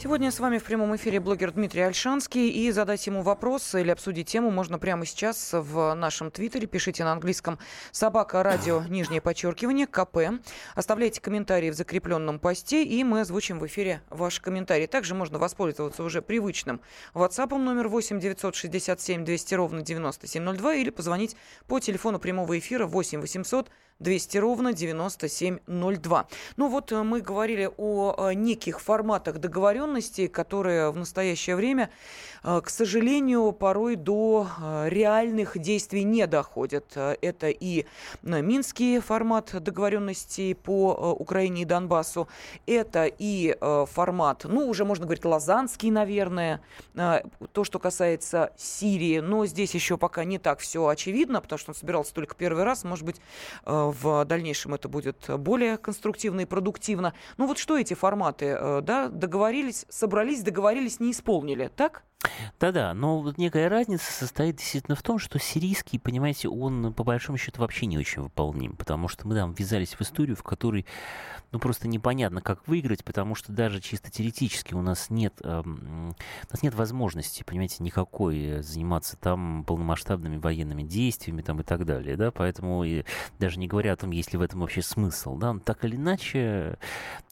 [0.00, 2.50] Сегодня с вами в прямом эфире блогер Дмитрий Альшанский.
[2.50, 6.68] И задать ему вопрос или обсудить тему можно прямо сейчас в нашем твиттере.
[6.68, 7.58] Пишите на английском
[7.90, 10.40] «Собака радио», нижнее подчеркивание, КП.
[10.76, 14.87] Оставляйте комментарии в закрепленном посте, и мы озвучим в эфире ваши комментарии.
[14.87, 16.80] Также можно воспользоваться уже привычным
[17.14, 21.34] WhatsApp номер 8 967 200 ровно 9702 или позвонить
[21.66, 23.68] по телефону прямого эфира 8 800
[24.00, 26.26] 200 ровно 9702.
[26.56, 31.90] Ну вот э, мы говорили о неких форматах договоренности, которые в настоящее время,
[32.44, 36.96] э, к сожалению, порой до э, реальных действий не доходят.
[36.96, 37.87] Это и
[38.22, 42.28] Минский формат договоренности по Украине и Донбассу,
[42.66, 43.56] это и
[43.87, 46.61] формат, ну, уже можно говорить, лазанский, наверное,
[46.94, 51.74] то, что касается Сирии, но здесь еще пока не так все очевидно, потому что он
[51.74, 53.20] собирался только первый раз, может быть,
[53.90, 57.14] в дальнейшем это будет более конструктивно и продуктивно.
[57.37, 62.03] Ну вот что эти форматы, э, да, договорились, собрались, договорились, не исполнили, так?
[62.59, 67.38] Да-да, но вот некая разница состоит действительно в том, что сирийский, понимаете, он по большому
[67.38, 70.85] счету вообще не очень выполним, потому что мы там ввязались в историю, в которой
[71.53, 76.53] ну просто непонятно, как выиграть, потому что даже чисто теоретически у нас нет, э, у
[76.53, 82.33] нас нет возможности, понимаете, никакой заниматься там полномасштабными военными действиями там и так далее, да,
[82.33, 83.05] поэтому и
[83.38, 85.96] даже не говоря о том, есть ли в этом вообще смысл, да, но так или
[85.96, 86.78] иначе,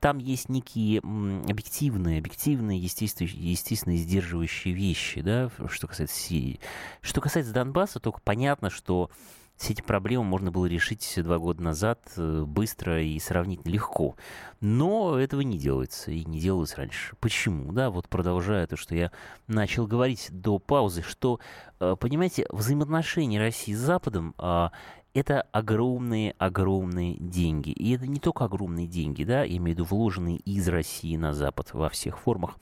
[0.01, 6.61] там есть некие объективные, объективные, естественно, естественно, сдерживающие вещи, да, что касается Сирии.
[7.01, 9.11] Что касается Донбасса, только понятно, что
[9.57, 14.17] все эти проблемы можно было решить два года назад э, быстро и сравнительно легко.
[14.61, 17.17] Но этого не делается и не делалось раньше.
[17.21, 17.73] Почему?
[17.73, 19.11] Да, вот продолжая то, что я
[19.47, 21.41] начал говорить до паузы, что,
[21.81, 24.73] э, понимаете, взаимоотношения России с Западом а,
[25.17, 27.71] это огромные-огромные деньги.
[27.71, 31.33] И это не только огромные деньги, да, я имею в виду вложенные из России на
[31.33, 32.59] Запад во всех формах.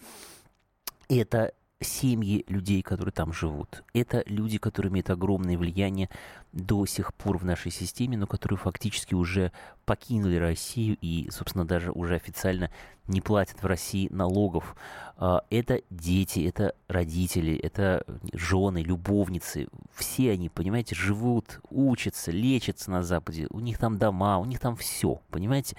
[1.08, 3.84] Это семьи людей, которые там живут.
[3.92, 6.08] Это люди, которые имеют огромное влияние
[6.52, 9.52] до сих пор в нашей системе, но которые фактически уже
[9.84, 12.70] покинули Россию и, собственно, даже уже официально
[13.06, 14.76] не платят в России налогов.
[15.16, 19.68] А, это дети, это родители, это жены, любовницы.
[19.94, 23.46] Все они, понимаете, живут, учатся, лечатся на Западе.
[23.50, 25.76] У них там дома, у них там все, понимаете?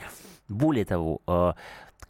[0.47, 1.55] Более того, а,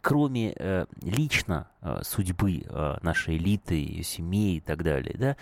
[0.06, 5.36] кроме э, лично э, судьбы э, нашей элиты, ее семей и так далее, да,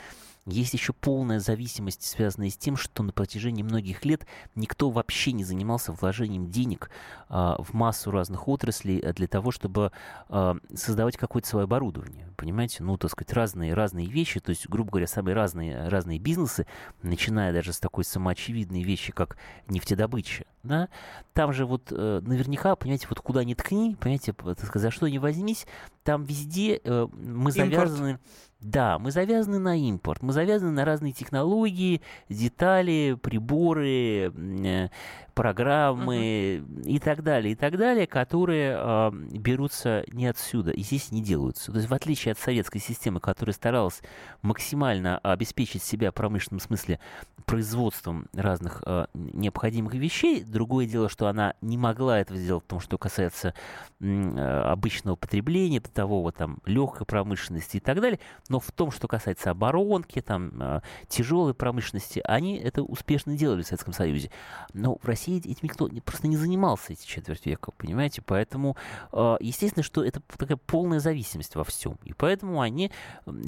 [0.47, 5.43] есть еще полная зависимость, связанная с тем, что на протяжении многих лет никто вообще не
[5.43, 6.91] занимался вложением денег
[7.29, 9.91] а, в массу разных отраслей э, для того, чтобы
[10.29, 12.29] а, создавать какое-то свое оборудование.
[12.37, 12.83] Понимаете?
[12.83, 16.67] Ну, так сказать, разные, разные вещи, то есть, грубо говоря, самые разные, разные бизнесы,
[17.03, 20.89] начиная даже с такой самоочевидной вещи, как нефтедобыча, да,
[21.33, 24.35] там же вот э, наверняка, понимаете, вот куда ни ткни, понимаете,
[24.75, 25.67] за что ни возьмись,
[26.03, 28.19] там везде э, мы завязаны...
[28.65, 32.01] Да, мы завязаны на импорт, мы завязаны на разные технологии,
[32.31, 34.89] детали, приборы, э,
[35.35, 36.83] программы uh-huh.
[36.85, 41.73] и так далее, и так далее, которые э, берутся не отсюда и здесь не делаются.
[41.73, 44.01] То есть в отличие от советской системы, которая старалась
[44.41, 47.01] максимально обеспечить себя в промышленном смысле
[47.45, 52.81] производством разных э, необходимых вещей, другое дело, что она не могла этого сделать в том,
[52.81, 53.55] что касается
[54.01, 58.21] э, обычного потребления, бытового там легкой промышленности и так далее,
[58.55, 63.67] но в том, что касается оборонки, там э, тяжелой промышленности, они это успешно делали в
[63.67, 64.31] Советском Союзе.
[64.73, 68.23] Но в России России этим никто просто не занимался эти четверть века, понимаете?
[68.23, 68.77] Поэтому,
[69.13, 71.99] а, естественно, что это такая полная зависимость во всем.
[72.05, 72.91] И поэтому они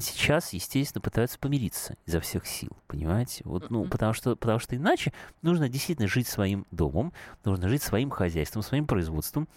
[0.00, 3.42] сейчас, естественно, пытаются помириться изо всех сил, понимаете?
[3.44, 7.12] Вот, ну, потому что, потому что иначе нужно действительно жить своим домом,
[7.44, 9.48] нужно жить своим хозяйством, своим производством,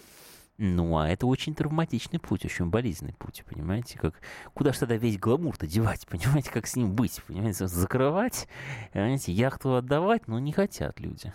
[0.62, 3.98] ну, а это очень травматичный путь, очень болезненный путь, понимаете?
[3.98, 4.20] Как,
[4.52, 6.50] куда же тогда весь гламур-то девать, понимаете?
[6.50, 7.66] Как с ним быть, понимаете?
[7.66, 8.46] Закрывать,
[8.92, 9.32] понимаете?
[9.32, 11.32] Яхту отдавать, но не хотят люди.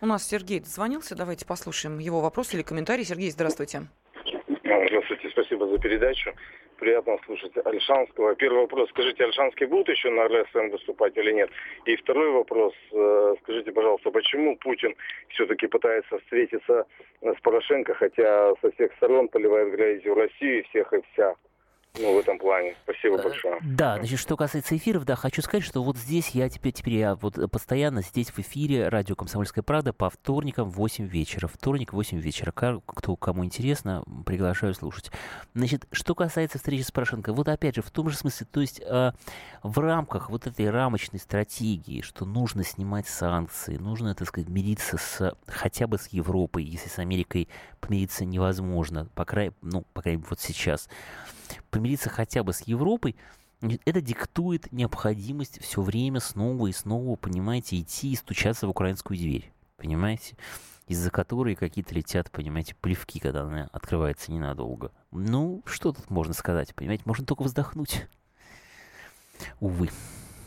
[0.00, 1.14] У нас Сергей дозвонился.
[1.14, 3.04] Давайте послушаем его вопрос или комментарий.
[3.04, 3.86] Сергей, здравствуйте.
[4.64, 6.34] Здравствуйте, спасибо за передачу.
[6.78, 8.34] Приятно слушать Альшанского.
[8.34, 8.90] Первый вопрос.
[8.90, 11.50] Скажите, Альшанский будут еще на РСМ выступать или нет?
[11.86, 12.74] И второй вопрос.
[12.92, 14.94] Э, скажите, пожалуйста, почему Путин
[15.28, 16.86] все-таки пытается встретиться
[17.22, 21.34] с Порошенко, хотя со всех сторон поливает грязью Россию и всех и вся?
[21.98, 22.74] Ну, в этом плане.
[22.84, 23.58] Спасибо э, большое.
[23.62, 27.14] Да, значит, что касается эфиров, да, хочу сказать, что вот здесь я теперь, теперь я
[27.14, 31.46] вот постоянно здесь в эфире радио «Комсомольская правда» по вторникам в 8 вечера.
[31.46, 32.52] Вторник в 8 вечера.
[32.52, 35.10] Кто, кому интересно, приглашаю слушать.
[35.54, 38.80] Значит, что касается встречи с Порошенко, вот опять же, в том же смысле, то есть
[38.80, 39.12] э,
[39.62, 45.34] в рамках вот этой рамочной стратегии, что нужно снимать санкции, нужно, так сказать, мириться с,
[45.46, 47.48] хотя бы с Европой, если с Америкой
[47.80, 50.88] помириться невозможно, по крайней, ну, по крайней мере, вот сейчас,
[51.70, 53.16] помириться хотя бы с Европой,
[53.84, 59.52] это диктует необходимость все время снова и снова, понимаете, идти и стучаться в украинскую дверь,
[59.76, 60.36] понимаете?
[60.86, 64.92] из-за которой какие-то летят, понимаете, плевки, когда она открывается ненадолго.
[65.10, 67.02] Ну, что тут можно сказать, понимаете?
[67.06, 68.06] Можно только вздохнуть.
[69.60, 69.90] Увы.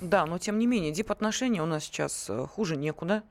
[0.02, 3.24] Да, но тем не менее, дип-отношения у нас сейчас э, хуже некуда.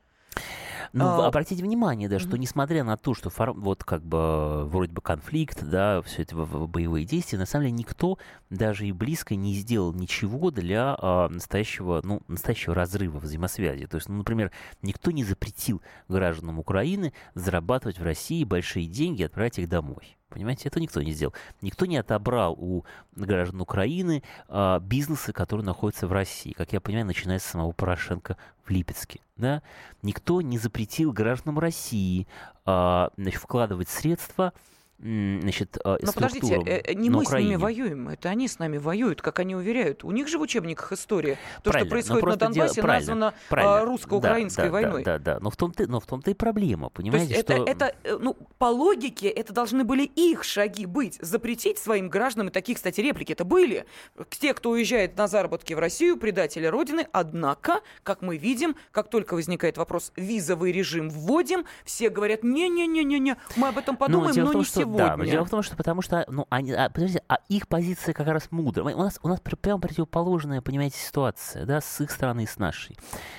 [0.93, 1.27] Ну, а...
[1.27, 3.53] обратите внимание, да, что несмотря на то, что фор...
[3.53, 8.19] вот как бы вроде бы конфликт, да, все это боевые действия, на самом деле никто
[8.51, 13.87] даже и близко не сделал ничего для а, настоящего, ну, настоящего разрыва взаимосвязи.
[13.87, 14.51] То есть, ну, например,
[14.83, 20.18] никто не запретил гражданам Украины зарабатывать в России большие деньги и отправлять их домой.
[20.29, 21.35] Понимаете, это никто не сделал.
[21.63, 22.85] Никто не отобрал у
[23.17, 26.53] граждан Украины а, бизнесы, которые находятся в России.
[26.53, 29.21] Как я понимаю, начиная с самого Порошенко в Липецке.
[29.37, 29.63] Да?
[30.03, 32.27] Никто не запретил гражданам России
[32.67, 34.53] а, значит, вкладывать средства
[35.01, 37.49] значит, а, Но подождите, э, э, не мы Украине.
[37.49, 40.03] с ними воюем, это они с нами воюют, как они уверяют.
[40.03, 41.39] У них же в учебниках история.
[41.63, 45.05] То, правильно, что происходит на Донбассе, дело, названо правильно, русско-украинской да, войной.
[45.05, 47.53] Да, да, да, но в том-то, но в том-то и проблема, понимаете, что...
[47.53, 51.19] это, это, э, ну, по логике, это должны были их шаги быть.
[51.21, 53.87] Запретить своим гражданам, и такие, кстати, реплики это были.
[54.31, 57.07] Те, кто уезжает на заработки в Россию, предатели Родины.
[57.13, 63.69] Однако, как мы видим, как только возникает вопрос, визовый режим вводим, все говорят, не-не-не-не-не, мы
[63.69, 65.09] об этом подумаем, но, но не сегодня сегодня.
[65.09, 68.15] Да, но дело в том, что потому что, ну, они, а, подождите, а их позиция
[68.15, 68.95] как раз мудрая.
[68.95, 72.97] У нас, у нас прямо противоположная, понимаете, ситуация, да, с их стороны и с нашей.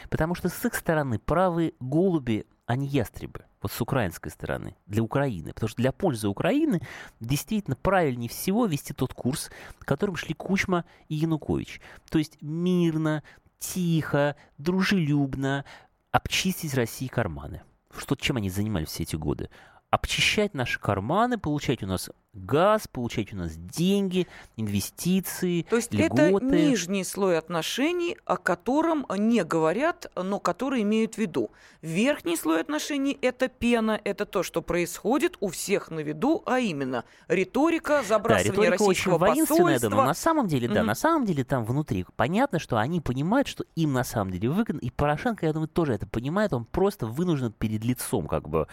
[0.10, 3.46] Потому что с их стороны правы голуби, а не ястребы.
[3.62, 5.54] Вот с украинской стороны, для Украины.
[5.54, 6.82] Потому что для пользы Украины
[7.20, 11.82] действительно правильнее всего вести тот курс, которым шли Кучма и Янукович.
[12.10, 13.24] То есть мирно,
[13.58, 15.66] тихо, дружелюбно
[16.12, 17.64] обчистить России карманы.
[17.96, 19.50] Что, чем они занимались все эти годы?
[19.90, 26.22] Обчищать наши карманы, получать у нас газ, получать у нас деньги, инвестиции, То есть льготы.
[26.22, 31.52] это нижний слой отношений, о котором не говорят, но который имеют в виду.
[31.82, 37.04] Верхний слой отношений– это пена, это то, что происходит у всех на виду, а именно
[37.28, 39.90] риторика, забрасывание да, риторика российского очень посольства.
[39.90, 40.84] Да, но на самом деле, да, mm-hmm.
[40.84, 44.80] на самом деле там внутри понятно, что они понимают, что им на самом деле выгодно,
[44.80, 48.68] и Порошенко, я думаю, тоже это понимает, он просто вынужден перед лицом как бы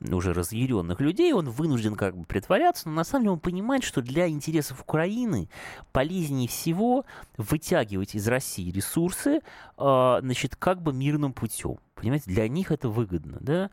[0.00, 4.28] уже разъяренных людей, он вынужден как бы притворяться, на самом деле он понимает, что для
[4.28, 5.48] интересов Украины
[5.92, 7.04] полезнее всего
[7.36, 9.40] вытягивать из России ресурсы,
[9.76, 11.78] э, значит, как бы мирным путем.
[11.94, 13.70] Понимаете, для них это выгодно, да?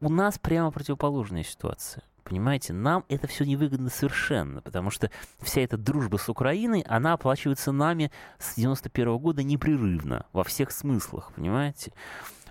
[0.00, 2.02] У нас прямо противоположная ситуация.
[2.24, 5.10] Понимаете, нам это все невыгодно совершенно, потому что
[5.40, 11.32] вся эта дружба с Украиной, она оплачивается нами с 91 года непрерывно, во всех смыслах,
[11.34, 11.92] понимаете?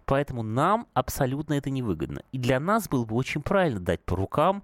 [0.05, 2.21] Поэтому нам абсолютно это невыгодно.
[2.31, 4.63] И для нас было бы очень правильно дать по рукам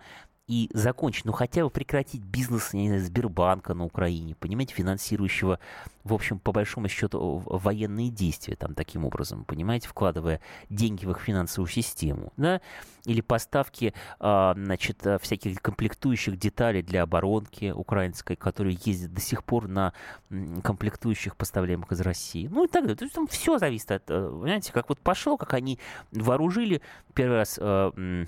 [0.50, 5.60] и закончить, ну хотя бы прекратить бизнес не знаю, Сбербанка на Украине, понимаете, финансирующего,
[6.04, 11.20] в общем, по большому счету, военные действия там таким образом, понимаете, вкладывая деньги в их
[11.20, 12.62] финансовую систему, да,
[13.06, 19.68] или поставки, а, значит, всяких комплектующих деталей для оборонки украинской, которые ездят до сих пор
[19.68, 19.94] на
[20.64, 22.98] комплектующих, поставляемых из России, ну и так далее.
[22.98, 25.78] То есть там все зависит от, э, понимаете, как вот пошло, как они
[26.12, 26.82] вооружили
[27.14, 28.26] первый раз э,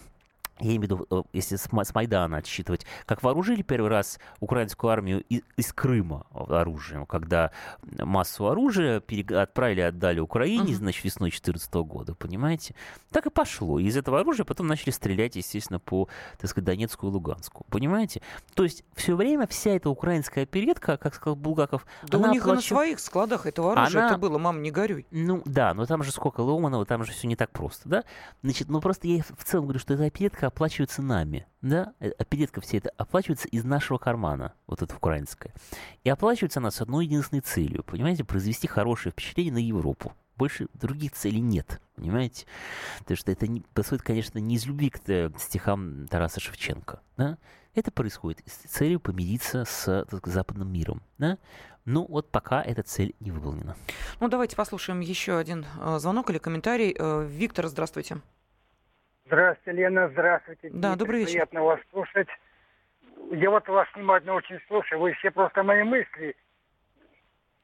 [0.62, 5.22] я имею в виду, э, если с Майдана отсчитывать, как вооружили первый раз украинскую армию
[5.22, 7.52] из Крыма оружием, когда
[7.98, 10.78] массу оружия отправили, отдали Украине, uh-huh.
[10.78, 12.76] значит, весной 2014 года, понимаете?
[13.12, 13.80] Так и пошло.
[13.80, 16.08] И из этого оружия потом начали стрелять, естественно, по,
[16.40, 17.66] так сказать, Донецку и Луганску.
[17.70, 18.22] Понимаете?
[18.54, 22.72] То есть все время вся эта украинская передка, как сказал Булгаков, Да у них оплачив...
[22.72, 24.12] на своих складах этого оружия она...
[24.12, 25.08] это было, мам, не горюй.
[25.12, 28.04] Ну да, но там же сколько Ломанова, там же все не так просто, да?
[28.44, 32.64] Значит, ну просто я в целом говорю, что эта передка оплачивается нами, да, оперетка э,
[32.64, 35.54] все это оплачивается из нашего кармана, вот это украинское.
[36.04, 40.14] И оплачивается она с одной единственной целью, понимаете, произвести хорошее впечатление на Европу.
[40.36, 42.46] Больше других целей нет, понимаете?
[43.00, 47.38] Потому что это не, происходит, конечно, не из любви к э, стихам Тараса Шевченко, да?
[47.74, 51.38] Это происходит с целью помириться с так, западным миром, да?
[51.86, 53.76] Ну, вот пока эта цель не выполнена.
[54.20, 56.96] Ну, давайте послушаем еще один э, звонок или комментарий.
[56.98, 58.22] Э, Виктор, здравствуйте.
[59.32, 60.70] Здравствуйте, Лена, здравствуйте.
[60.74, 61.32] Да, добрый вечер.
[61.32, 62.28] Приятно вас слушать.
[63.32, 65.00] Я вот вас внимательно очень слушаю.
[65.00, 66.36] Вы все просто мои мысли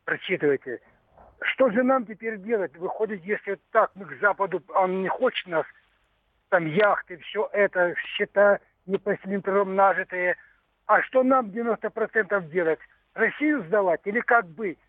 [0.05, 0.79] прочитываете.
[1.41, 2.73] Что же нам теперь делать?
[2.77, 5.65] Выходит, если так мы к Западу, он не хочет нас,
[6.47, 9.17] там яхты, все это, счета не по
[9.65, 10.37] нажитые.
[10.85, 12.79] А что нам 90% делать?
[13.13, 14.79] Россию сдавать или как быть?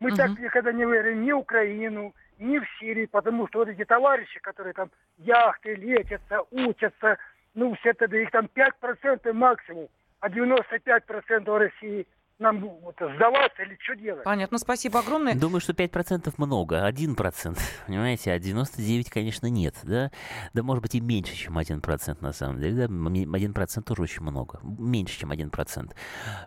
[0.00, 0.16] Мы угу.
[0.16, 4.74] так никогда не выиграем ни Украину, ни в Сирии, потому что вот эти товарищи, которые
[4.74, 7.18] там яхты лечатся, учатся,
[7.54, 9.88] ну, все это, их там 5% максимум,
[10.20, 12.06] а 95% России–
[12.38, 14.24] нам вот, сдаваться или что делать?
[14.24, 15.34] Понятно, спасибо огромное.
[15.34, 20.10] Думаю, что 5% много, 1%, понимаете, а 99, конечно, нет, да?
[20.52, 22.94] Да, может быть, и меньше, чем 1% на самом деле, да?
[22.94, 25.92] 1% тоже очень много, меньше, чем 1%.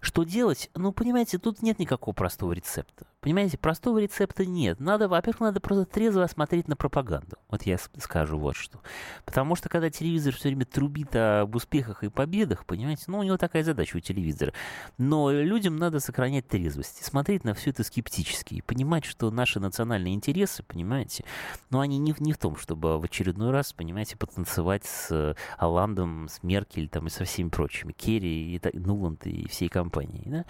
[0.02, 0.70] Что делать?
[0.76, 3.08] Ну, понимаете, тут нет никакого простого рецепта.
[3.22, 4.80] Понимаете, простого рецепта нет.
[4.80, 7.38] Надо, во-первых, надо просто трезво смотреть на пропаганду.
[7.50, 8.80] Вот я скажу вот что.
[9.26, 13.38] Потому что, когда телевизор все время трубит об успехах и победах, понимаете, ну, у него
[13.38, 14.54] такая задача у телевизора.
[14.98, 20.14] Но людям надо сохранять трезвость, смотреть на все это скептически и понимать, что наши национальные
[20.14, 21.24] интересы, понимаете,
[21.70, 26.44] но они не, не в том, чтобы в очередной раз, понимаете, потанцевать с Оландом, с
[26.44, 30.24] Меркель там, и со всеми прочими, Керри, и, и Нуланд и всей компанией.
[30.26, 30.46] Да?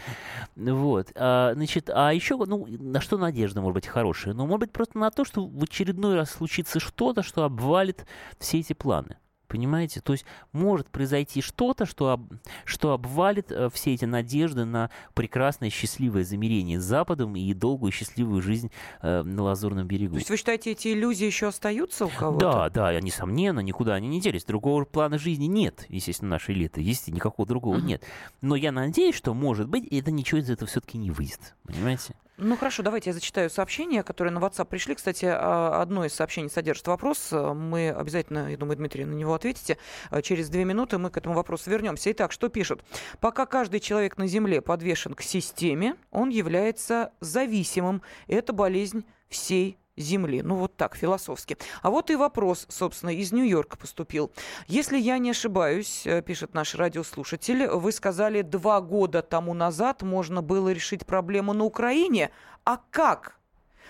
[0.56, 1.12] Вот.
[1.16, 4.34] А, значит, а еще, ну, на что надежда может быть хорошая?
[4.34, 8.06] Ну, может быть, просто на то, что в очередной раз случится что-то, что обвалит
[8.40, 9.18] все эти планы.
[9.48, 10.02] Понимаете?
[10.02, 12.34] То есть может произойти что-то, что, об,
[12.66, 18.42] что обвалит э, все эти надежды на прекрасное, счастливое замирение с Западом и долгую счастливую
[18.42, 20.14] жизнь э, на Лазурном берегу.
[20.14, 22.46] То есть вы считаете, эти иллюзии еще остаются у кого-то?
[22.46, 24.44] Да, да, несомненно, никуда они не делись.
[24.44, 26.82] Другого плана жизни нет, естественно, нашей элиты.
[26.82, 27.86] Есть никакого другого uh-huh.
[27.86, 28.04] нет.
[28.42, 31.56] Но я надеюсь, что, может быть, это ничего из этого все-таки не выйдет.
[31.64, 32.16] Понимаете?
[32.40, 34.94] Ну хорошо, давайте я зачитаю сообщения, которые на WhatsApp пришли.
[34.94, 37.30] Кстати, а, одно из сообщений содержит вопрос.
[37.32, 39.80] Мы обязательно, я думаю, Дмитрий, на него ответите.
[40.12, 42.12] А, через две минуты мы к этому вопросу вернемся.
[42.12, 42.84] Итак, что пишут?
[43.20, 48.04] Пока каждый человек на Земле подвешен к системе, он является зависимым.
[48.28, 50.42] Это болезнь всей Земли.
[50.42, 51.58] Ну вот так, философски.
[51.82, 54.32] А вот и вопрос, собственно, из Нью-Йорка поступил.
[54.68, 60.42] Если я не ошибаюсь, э, пишет наш радиослушатель, вы сказали, два года тому назад можно
[60.42, 62.32] было решить проблему на Украине.
[62.64, 63.38] А как?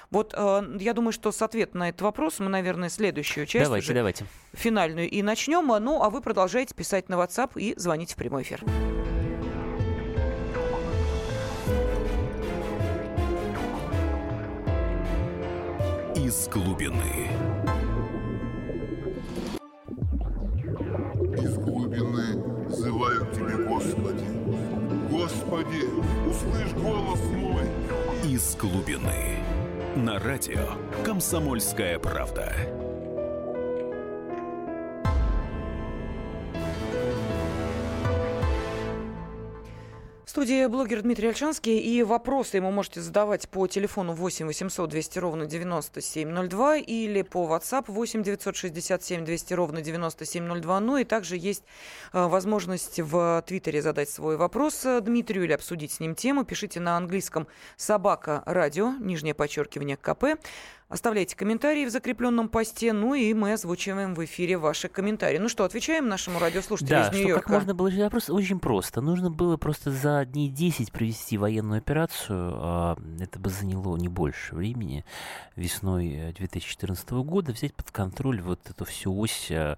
[0.09, 3.85] Вот э, я думаю, что с ответом на этот вопрос мы, наверное, следующую часть давайте,
[3.85, 4.25] уже, давайте.
[4.53, 5.67] финальную и начнем.
[5.83, 8.63] Ну, а вы продолжаете писать на WhatsApp и звонить в прямой эфир.
[16.27, 17.29] Из глубины.
[21.37, 24.25] Из глубины взываю к Тебе, Господи.
[25.09, 25.85] Господи,
[26.29, 27.63] услышь голос мой.
[28.29, 29.37] Из глубины.
[29.95, 30.67] На радио
[31.05, 32.86] «Комсомольская правда».
[40.37, 41.79] Студии блогер Дмитрий Альшанский.
[41.79, 47.85] И вопросы ему можете задавать по телефону 8 800 200 ровно 9702 или по WhatsApp
[47.87, 50.79] 8 967 200 ровно 9702.
[50.79, 51.63] Ну и также есть
[52.13, 56.45] э, возможность в Твиттере задать свой вопрос Дмитрию или обсудить с ним тему.
[56.45, 60.39] Пишите на английском «Собака радио», нижнее подчеркивание КП.
[60.89, 65.37] Оставляйте комментарии в закрепленном посте, ну и мы озвучиваем в эфире ваши комментарии.
[65.37, 67.43] Ну что, отвечаем нашему радиослушателю да, из Нью-Йорка?
[67.43, 68.29] как можно было решить вопрос?
[68.29, 69.01] Очень просто.
[69.01, 72.53] Нужно было просто за дней 10 провести военную операцию.
[72.55, 75.03] А, это бы заняло не больше времени.
[75.57, 79.75] Весной 2014 э, года взять под контроль вот эту всю ось э,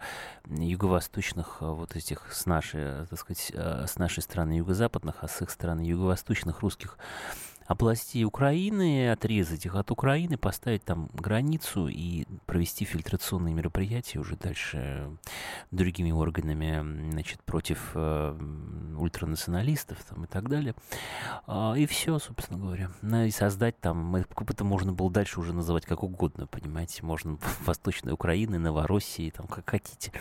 [0.48, 5.50] юго-восточных э, вот этих с нашей, так сказать, с нашей стороны юго-западных, а с их
[5.50, 7.00] стороны юго-восточных русских
[7.70, 15.16] областей Украины, отрезать их от Украины, поставить там границу и провести фильтрационные мероприятия уже дальше
[15.70, 18.36] другими органами, значит, против э,
[18.98, 20.74] ультранационалистов там, и так далее.
[21.46, 22.90] А, и все, собственно говоря.
[23.04, 28.14] Ну, и создать там, это можно было дальше уже называть как угодно, понимаете, можно Восточной
[28.14, 30.12] Украины, Новороссии, там, как хотите.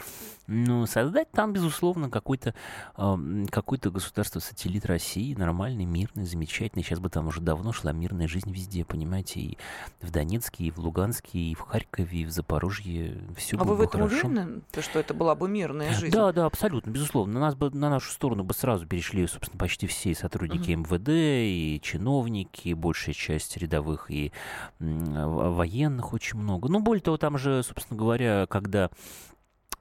[0.46, 2.54] Но создать там, безусловно, какой-то
[2.98, 6.82] э, какое-то государство-сателлит России, нормальный, мирный, замечательный.
[6.82, 9.58] Сейчас бы там уже уже давно шла мирная жизнь везде, понимаете, и
[10.00, 13.18] в Донецке, и в Луганске, и в Харькове, и в Запорожье.
[13.36, 14.26] Все а было вы в этом хорошо.
[14.26, 16.12] уверены, то, что это была бы мирная жизнь?
[16.12, 17.34] Да, да, абсолютно, безусловно.
[17.34, 20.82] На, нас бы, на нашу сторону бы сразу перешли, собственно, почти все сотрудники угу.
[20.82, 24.32] МВД, и чиновники, и большая часть рядовых, и
[24.80, 26.68] военных очень много.
[26.68, 28.90] Ну, более того, там же, собственно говоря, когда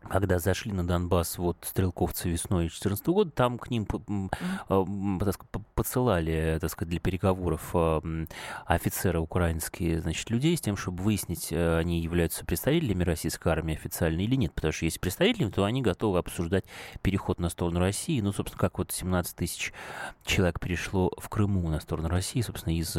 [0.09, 6.57] когда зашли на Донбасс вот стрелковцы весной 2014 года, там к ним так сказать, посылали,
[6.61, 8.01] так сказать, для переговоров а,
[8.65, 14.21] офицеры украинские, значит, людей с тем, чтобы выяснить, э, они являются представителями российской армии официально
[14.21, 16.65] или нет, потому что если представителями, то они готовы обсуждать
[17.01, 19.73] переход на сторону России, ну, собственно, как вот 17 тысяч
[20.25, 22.95] человек перешло в Крыму на сторону России, собственно, из,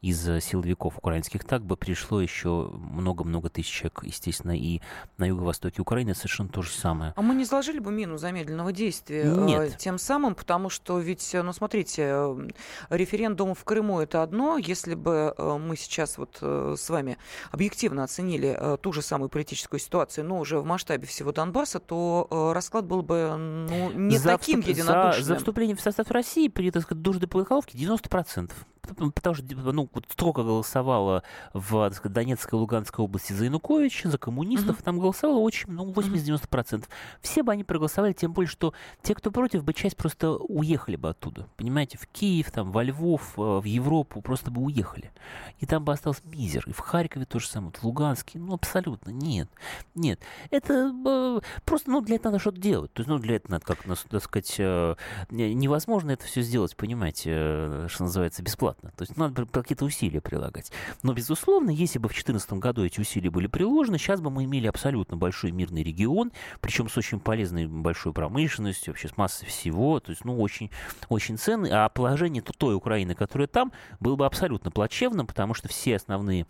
[0.00, 4.80] из силовиков украинских, так бы пришло еще много-много тысяч человек, естественно, и
[5.18, 7.12] на юго-востоке Украины Украины совершенно то же самое.
[7.16, 9.76] А мы не заложили бы мину замедленного действия э, Нет.
[9.78, 12.48] тем самым, потому что ведь, э, ну смотрите, э,
[12.90, 17.18] референдум в Крыму это одно, если бы мы сейчас вот с вами
[17.50, 22.84] объективно оценили ту же самую политическую ситуацию, но уже в масштабе всего Донбасса, то расклад
[22.84, 24.76] был бы ну, не за таким вступ...
[24.76, 25.24] единодушным.
[25.24, 28.50] За, за вступление в состав России при, так сказать, дождь по 90%.
[28.82, 31.22] Потому что ну, вот строго голосовало
[31.52, 34.78] в сказать, Донецкой и Луганской области за Януковича, за коммунистов.
[34.78, 34.82] Uh-huh.
[34.82, 36.84] Там голосовало очень, ну, 80-90%.
[37.20, 41.10] Все бы они проголосовали, тем более, что те, кто против, бы часть просто уехали бы
[41.10, 41.48] оттуда.
[41.56, 45.12] Понимаете, в Киев, там, во Львов, э, в Европу просто бы уехали.
[45.60, 46.64] И там бы остался мизер.
[46.66, 48.38] И в Харькове то же самое, в Луганске.
[48.38, 49.48] Ну, абсолютно нет.
[49.94, 50.20] Нет.
[50.50, 52.92] Это э, просто, ну, для этого надо что-то делать.
[52.92, 54.94] То есть, ну, для этого надо, как, так сказать, э,
[55.30, 58.71] невозможно это все сделать, понимаете, э, что называется, бесплатно.
[58.96, 60.72] То есть, надо какие-то усилия прилагать.
[61.02, 64.66] Но, безусловно, если бы в 2014 году эти усилия были приложены, сейчас бы мы имели
[64.66, 70.10] абсолютно большой мирный регион, причем с очень полезной большой промышленностью, вообще с массой всего, то
[70.10, 70.70] есть, ну, очень,
[71.08, 75.96] очень ценный, а положение той Украины, которая там, было бы абсолютно плачевным, потому что все
[75.96, 76.46] основные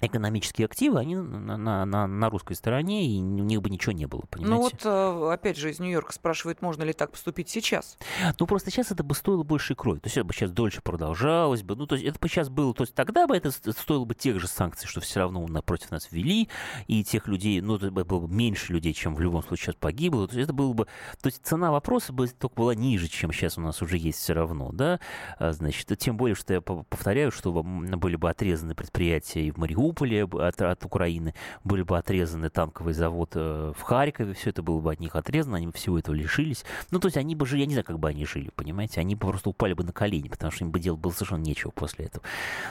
[0.00, 4.06] экономические активы, они на, на, на, на русской стороне, и у них бы ничего не
[4.06, 4.78] было, ну понимаете?
[4.84, 7.98] Ну вот, э, опять же, из Нью-Йорка спрашивают, можно ли так поступить сейчас?
[8.38, 9.98] Ну, просто сейчас это бы стоило больше крови.
[9.98, 11.76] То есть это бы сейчас дольше продолжалось бы.
[11.76, 12.74] Ну, то есть это бы сейчас было...
[12.74, 16.08] То есть тогда бы это стоило бы тех же санкций, что все равно напротив нас
[16.10, 16.48] ввели,
[16.86, 20.28] и тех людей, ну, это было бы меньше людей, чем в любом случае сейчас погибло.
[20.28, 20.86] То есть это было бы...
[21.20, 24.32] То есть цена вопроса бы только была ниже, чем сейчас у нас уже есть все
[24.32, 25.00] равно, да?
[25.38, 29.87] А, значит, тем более, что я повторяю, что были бы отрезаны предприятия и в Мариуполе,
[29.88, 31.34] Мариуполе от, от Украины,
[31.64, 35.56] были бы отрезаны танковый завод э, в Харькове, все это было бы от них отрезано,
[35.56, 36.64] они бы всего этого лишились.
[36.90, 39.14] Ну, то есть они бы жили, я не знаю, как бы они жили, понимаете, они
[39.14, 42.06] бы просто упали бы на колени, потому что им бы делать было совершенно нечего после
[42.06, 42.24] этого.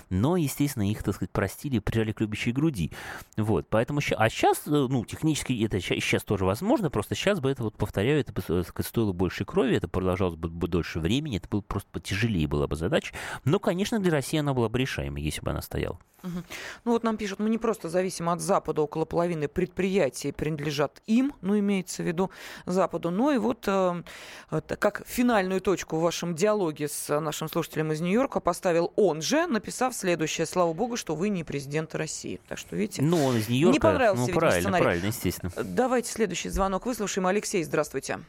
[0.09, 2.91] Но, естественно, их, так сказать, простили и прижали к любящей груди.
[3.36, 7.63] Вот, поэтому, а сейчас, э, ну, технически это сейчас тоже возможно, просто сейчас бы это,
[7.63, 11.38] вот повторяю, это бы э, сказать, стоило больше крови, это продолжалось бы, бы дольше времени,
[11.38, 13.13] это было просто потяжелее была бы задача.
[13.45, 15.99] Но, конечно, для России она была бы решаемой, если бы она стояла.
[16.24, 16.43] Угу.
[16.86, 21.34] Ну вот нам пишут, мы не просто зависим от Запада, около половины предприятий принадлежат им,
[21.41, 22.32] ну имеется в виду
[22.65, 24.03] Западу, но и вот э,
[24.80, 29.93] как финальную точку в вашем диалоге с нашим слушателем из Нью-Йорка поставил он же, написав
[29.93, 32.41] следующее, слава богу, что вы не президент России.
[32.47, 34.84] Так что, видите, ну, он из Нью-Йорка, не понравился ну, правильно, сценарий.
[34.84, 35.51] правильно, естественно.
[35.63, 37.28] Давайте следующий звонок выслушаем.
[37.28, 38.20] Алексей, здравствуйте.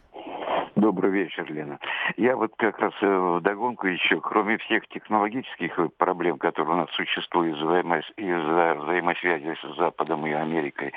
[0.78, 1.80] Добрый вечер, Лена.
[2.16, 6.90] Я вот как раз э, в догонку еще, кроме всех технологических проблем, которые у нас
[6.92, 10.92] существуют из-за взаимосвязи с Западом и Америкой,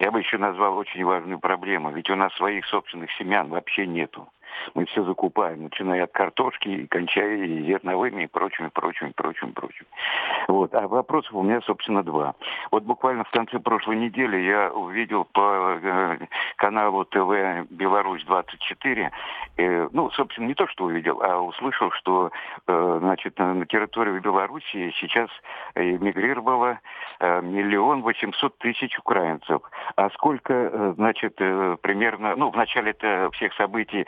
[0.00, 1.90] я бы еще назвал очень важную проблему.
[1.90, 4.26] Ведь у нас своих собственных семян вообще нету.
[4.74, 9.86] Мы все закупаем, начиная от картошки и кончая зерновыми и прочими, прочими, прочими, прочими.
[10.48, 10.74] Вот.
[10.74, 12.34] А вопросов у меня, собственно, два.
[12.70, 16.18] Вот буквально в конце прошлой недели я увидел по э,
[16.56, 19.10] каналу ТВ «Беларусь-24»,
[19.56, 22.30] э, ну, собственно, не то, что увидел, а услышал, что,
[22.66, 25.30] э, значит, на территорию Беларуси сейчас
[25.74, 26.78] эмигрировало
[27.20, 29.62] э, миллион восемьсот тысяч украинцев.
[29.96, 32.94] А сколько, э, значит, примерно, ну, в начале
[33.32, 34.06] всех событий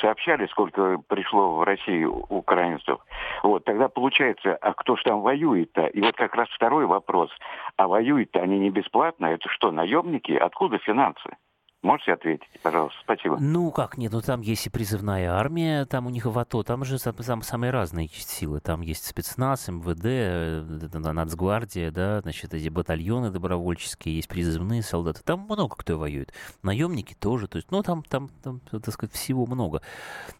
[0.00, 2.98] сообщали, сколько пришло в Россию украинцев.
[3.42, 5.86] Вот, тогда получается, а кто ж там воюет-то?
[5.86, 7.30] И вот как раз второй вопрос.
[7.76, 9.26] А воюют-то они не бесплатно?
[9.26, 10.32] Это что, наемники?
[10.32, 11.36] Откуда финансы?
[11.84, 12.98] Можете ответить, пожалуйста?
[13.02, 13.36] Спасибо.
[13.38, 16.82] Ну, как нет, ну там есть и призывная армия, там у них в АТО, там
[16.82, 18.60] же там самые разные силы.
[18.60, 25.22] Там есть спецназ, МВД, э, Нацгвардия, да, значит, эти батальоны добровольческие, есть призывные солдаты.
[25.22, 26.32] Там много кто воюет.
[26.62, 29.82] Наемники тоже, то есть, ну, там, там, там, так сказать, всего много.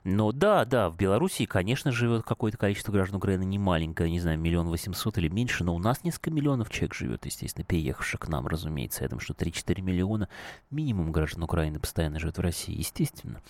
[0.03, 4.39] Но да, да, в Белоруссии, конечно, живет какое-то количество граждан Украины не маленькое, не знаю,
[4.39, 8.47] миллион восемьсот или меньше, но у нас несколько миллионов человек живет, естественно, переехавших к нам,
[8.47, 9.03] разумеется.
[9.03, 10.31] Я думаю, что 3-4 миллиона
[10.71, 13.41] минимум граждан граждан Украины постоянно живет в России, естественно.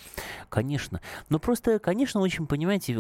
[0.49, 1.01] Конечно.
[1.29, 2.95] Но просто, конечно, очень, понимаете,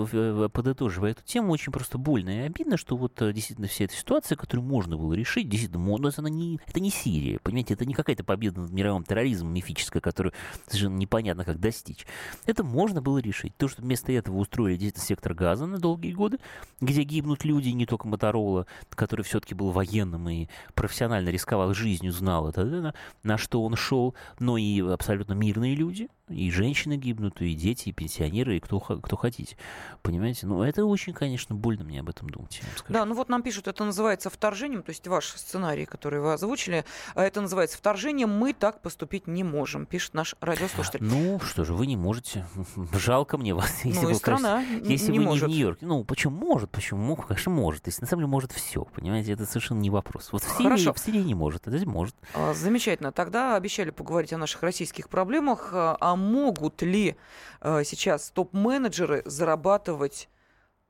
[0.52, 4.36] подытоживая эту тему, очень просто больно и обидно, что вот э, действительно вся эта ситуация,
[4.36, 8.24] которую можно было решить, действительно, но она не, это не Сирия, понимаете, это не какая-то
[8.24, 10.32] победа над мировым терроризмом мифическая, которую
[10.66, 12.06] совершенно непонятно как достичь.
[12.46, 13.56] Это можно было решить.
[13.56, 16.38] То, что вместо этого устроили действительно сектор газа на долгие годы,
[16.80, 22.48] где гибнут люди, не только Моторола, который все-таки был военным и профессионально рисковал жизнью, знал
[22.48, 27.90] это, на что он шел, но и абсолютно мирные люди, и женщины гибнут, и дети,
[27.90, 29.56] и пенсионеры, и кто, кто хотите.
[30.02, 30.46] Понимаете?
[30.46, 32.62] Ну, это очень, конечно, больно мне об этом думать.
[32.88, 36.84] Да, ну вот нам пишут, это называется вторжением, то есть ваш сценарий, который вы озвучили,
[37.14, 41.02] а это называется вторжением, мы так поступить не можем, пишет наш радиослушатель.
[41.02, 42.46] Ну, что же, вы не можете.
[42.92, 43.70] Жалко мне вас.
[43.84, 45.48] Если ну, и страна Если не вы может.
[45.48, 45.86] не в Нью-Йорке.
[45.86, 46.70] Ну, почему может?
[46.70, 47.16] Почему?
[47.16, 47.86] Конечно, может.
[47.86, 48.84] Если на самом деле может все.
[48.84, 50.32] Понимаете, это совершенно не вопрос.
[50.32, 50.94] Вот в Сирии, Хорошо.
[50.94, 52.14] в Сирии не может, а здесь может.
[52.32, 53.12] А, замечательно.
[53.12, 57.16] Тогда обещали поговорить о наших российских проблемах, а могут ли
[57.60, 60.28] э, сейчас топ-менеджеры зарабатывать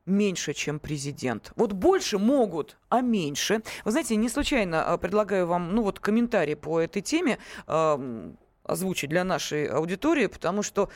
[0.06, 1.52] меньше, чем президент.
[1.56, 3.62] Вот больше могут, а меньше.
[3.84, 8.32] Вы знаете, не случайно э, предлагаю вам, ну вот, комментарий по этой теме э,
[8.64, 10.88] озвучить для нашей аудитории, потому что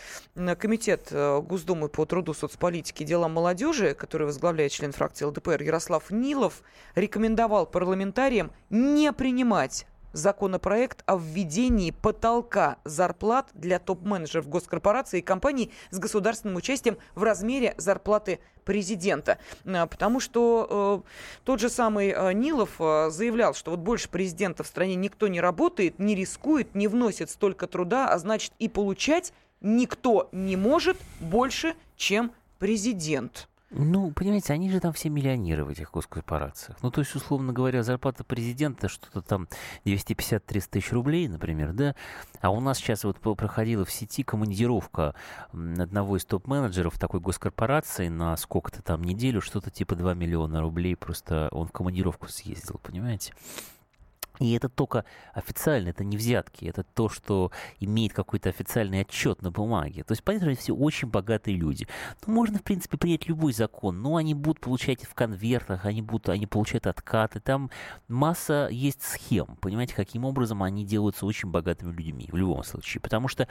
[0.59, 6.11] Комитет э, Госдумы по труду, соцполитике и делам молодежи, который возглавляет член фракции ЛДПР Ярослав
[6.11, 6.62] Нилов,
[6.95, 15.99] рекомендовал парламентариям не принимать законопроект о введении потолка зарплат для топ-менеджеров госкорпораций и компаний с
[15.99, 19.39] государственным участием в размере зарплаты президента.
[19.65, 21.09] А, потому что э,
[21.45, 25.41] тот же самый э, Нилов э, заявлял, что вот больше президента в стране никто не
[25.41, 29.33] работает, не рискует, не вносит столько труда, а значит и получать
[29.63, 33.48] никто не может больше, чем президент.
[33.71, 36.79] Ну, понимаете, они же там все миллионеры в этих госкорпорациях.
[36.83, 39.47] Ну, то есть, условно говоря, зарплата президента что-то там
[39.85, 40.41] 250-300
[40.71, 41.95] тысяч рублей, например, да?
[42.41, 45.14] А у нас сейчас вот проходила в сети командировка
[45.53, 51.49] одного из топ-менеджеров такой госкорпорации на сколько-то там неделю, что-то типа 2 миллиона рублей, просто
[51.53, 53.35] он в командировку съездил, понимаете?
[54.39, 59.51] И это только официально, это не взятки, это то, что имеет какой-то официальный отчет на
[59.51, 60.05] бумаге.
[60.05, 61.89] То есть, понятно, все очень богатые люди.
[62.26, 66.28] Ну, можно, в принципе, принять любой закон, но они будут получать в конвертах, они будут,
[66.28, 67.41] они получают откаты.
[67.41, 67.70] Там
[68.07, 73.01] масса есть схем, понимаете, каким образом они делаются очень богатыми людьми в любом случае.
[73.01, 73.49] Потому что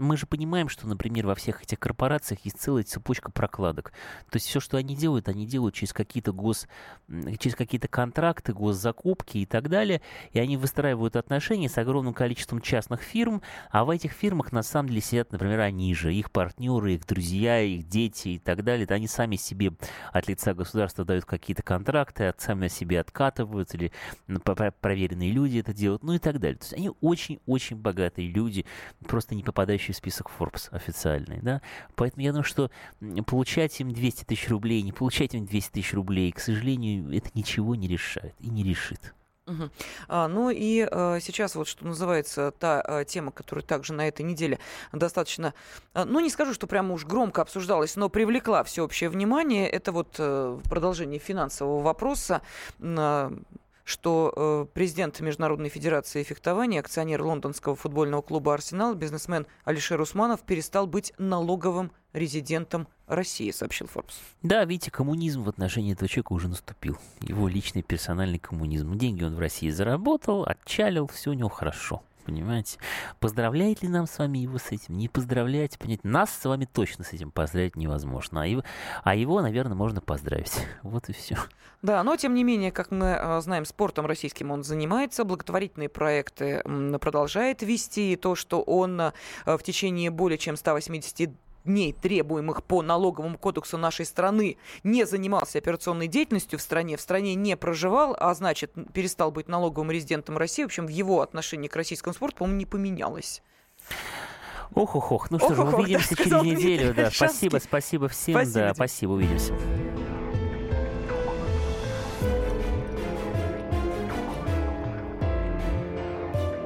[0.00, 3.92] мы же понимаем, что, например, во всех этих корпорациях есть целая цепочка прокладок.
[4.30, 6.66] То есть все, что они делают, они делают через какие-то гос,
[7.38, 10.00] через какие-то контракты, госзакупки и так далее
[10.32, 14.88] и они выстраивают отношения с огромным количеством частных фирм, а в этих фирмах на самом
[14.88, 18.84] деле сидят, например, они же, их партнеры, их друзья, их дети и так далее.
[18.84, 19.72] Это они сами себе
[20.12, 23.92] от лица государства дают какие-то контракты, от сами себе откатывают, или
[24.80, 26.58] проверенные люди это делают, ну и так далее.
[26.58, 28.66] То есть они очень-очень богатые люди,
[29.06, 31.62] просто не попадающие в список Forbes официальный, да.
[31.94, 32.70] Поэтому я думаю, что
[33.26, 37.74] получать им 200 тысяч рублей, не получать им 200 тысяч рублей, к сожалению, это ничего
[37.74, 39.14] не решает и не решит.
[39.50, 39.70] Угу.
[40.08, 44.22] А, ну и а, сейчас вот что называется та а, тема, которая также на этой
[44.22, 44.58] неделе
[44.92, 45.54] достаточно,
[45.92, 49.68] а, ну не скажу, что прямо уж громко обсуждалась, но привлекла всеобщее внимание.
[49.68, 52.42] Это вот а, продолжение финансового вопроса.
[52.80, 53.32] А,
[53.84, 60.86] что э, президент Международной Федерации фехтования, акционер лондонского футбольного клуба «Арсенал», бизнесмен Алишер Усманов перестал
[60.86, 64.14] быть налоговым резидентом России, сообщил Forbes.
[64.42, 66.98] Да, видите, коммунизм в отношении этого человека уже наступил.
[67.20, 68.96] Его личный персональный коммунизм.
[68.96, 72.02] Деньги он в России заработал, отчалил, все у него хорошо.
[72.24, 72.78] Понимаете?
[73.18, 74.96] Поздравляет ли нам с вами его с этим?
[74.96, 76.08] Не поздравляйте, понимаете?
[76.08, 78.42] Нас с вами точно с этим поздравить невозможно.
[78.42, 78.62] А его,
[79.02, 80.52] а его наверное, можно поздравить.
[80.82, 81.36] Вот и все.
[81.82, 86.62] Да, но тем не менее, как мы э, знаем, спортом российским он занимается, благотворительные проекты
[87.00, 88.12] продолжает вести.
[88.12, 89.12] И то, что он э,
[89.46, 91.30] в течение более чем 180
[91.64, 97.34] дней, требуемых по налоговому кодексу нашей страны, не занимался операционной деятельностью в стране, в стране
[97.34, 101.76] не проживал, а значит, перестал быть налоговым резидентом России, в общем, в его отношении к
[101.76, 103.42] российскому спорту, по-моему, не поменялось.
[104.74, 105.30] Ох, ох, ох.
[105.30, 106.94] Ну что же, увидимся да, через неделю.
[106.94, 107.10] Да.
[107.12, 108.34] Спасибо, спасибо всем.
[108.34, 109.54] Спасибо, да, спасибо, увидимся.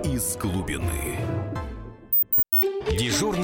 [0.05, 1.19] Из глубины.
[2.91, 3.33] Дежурный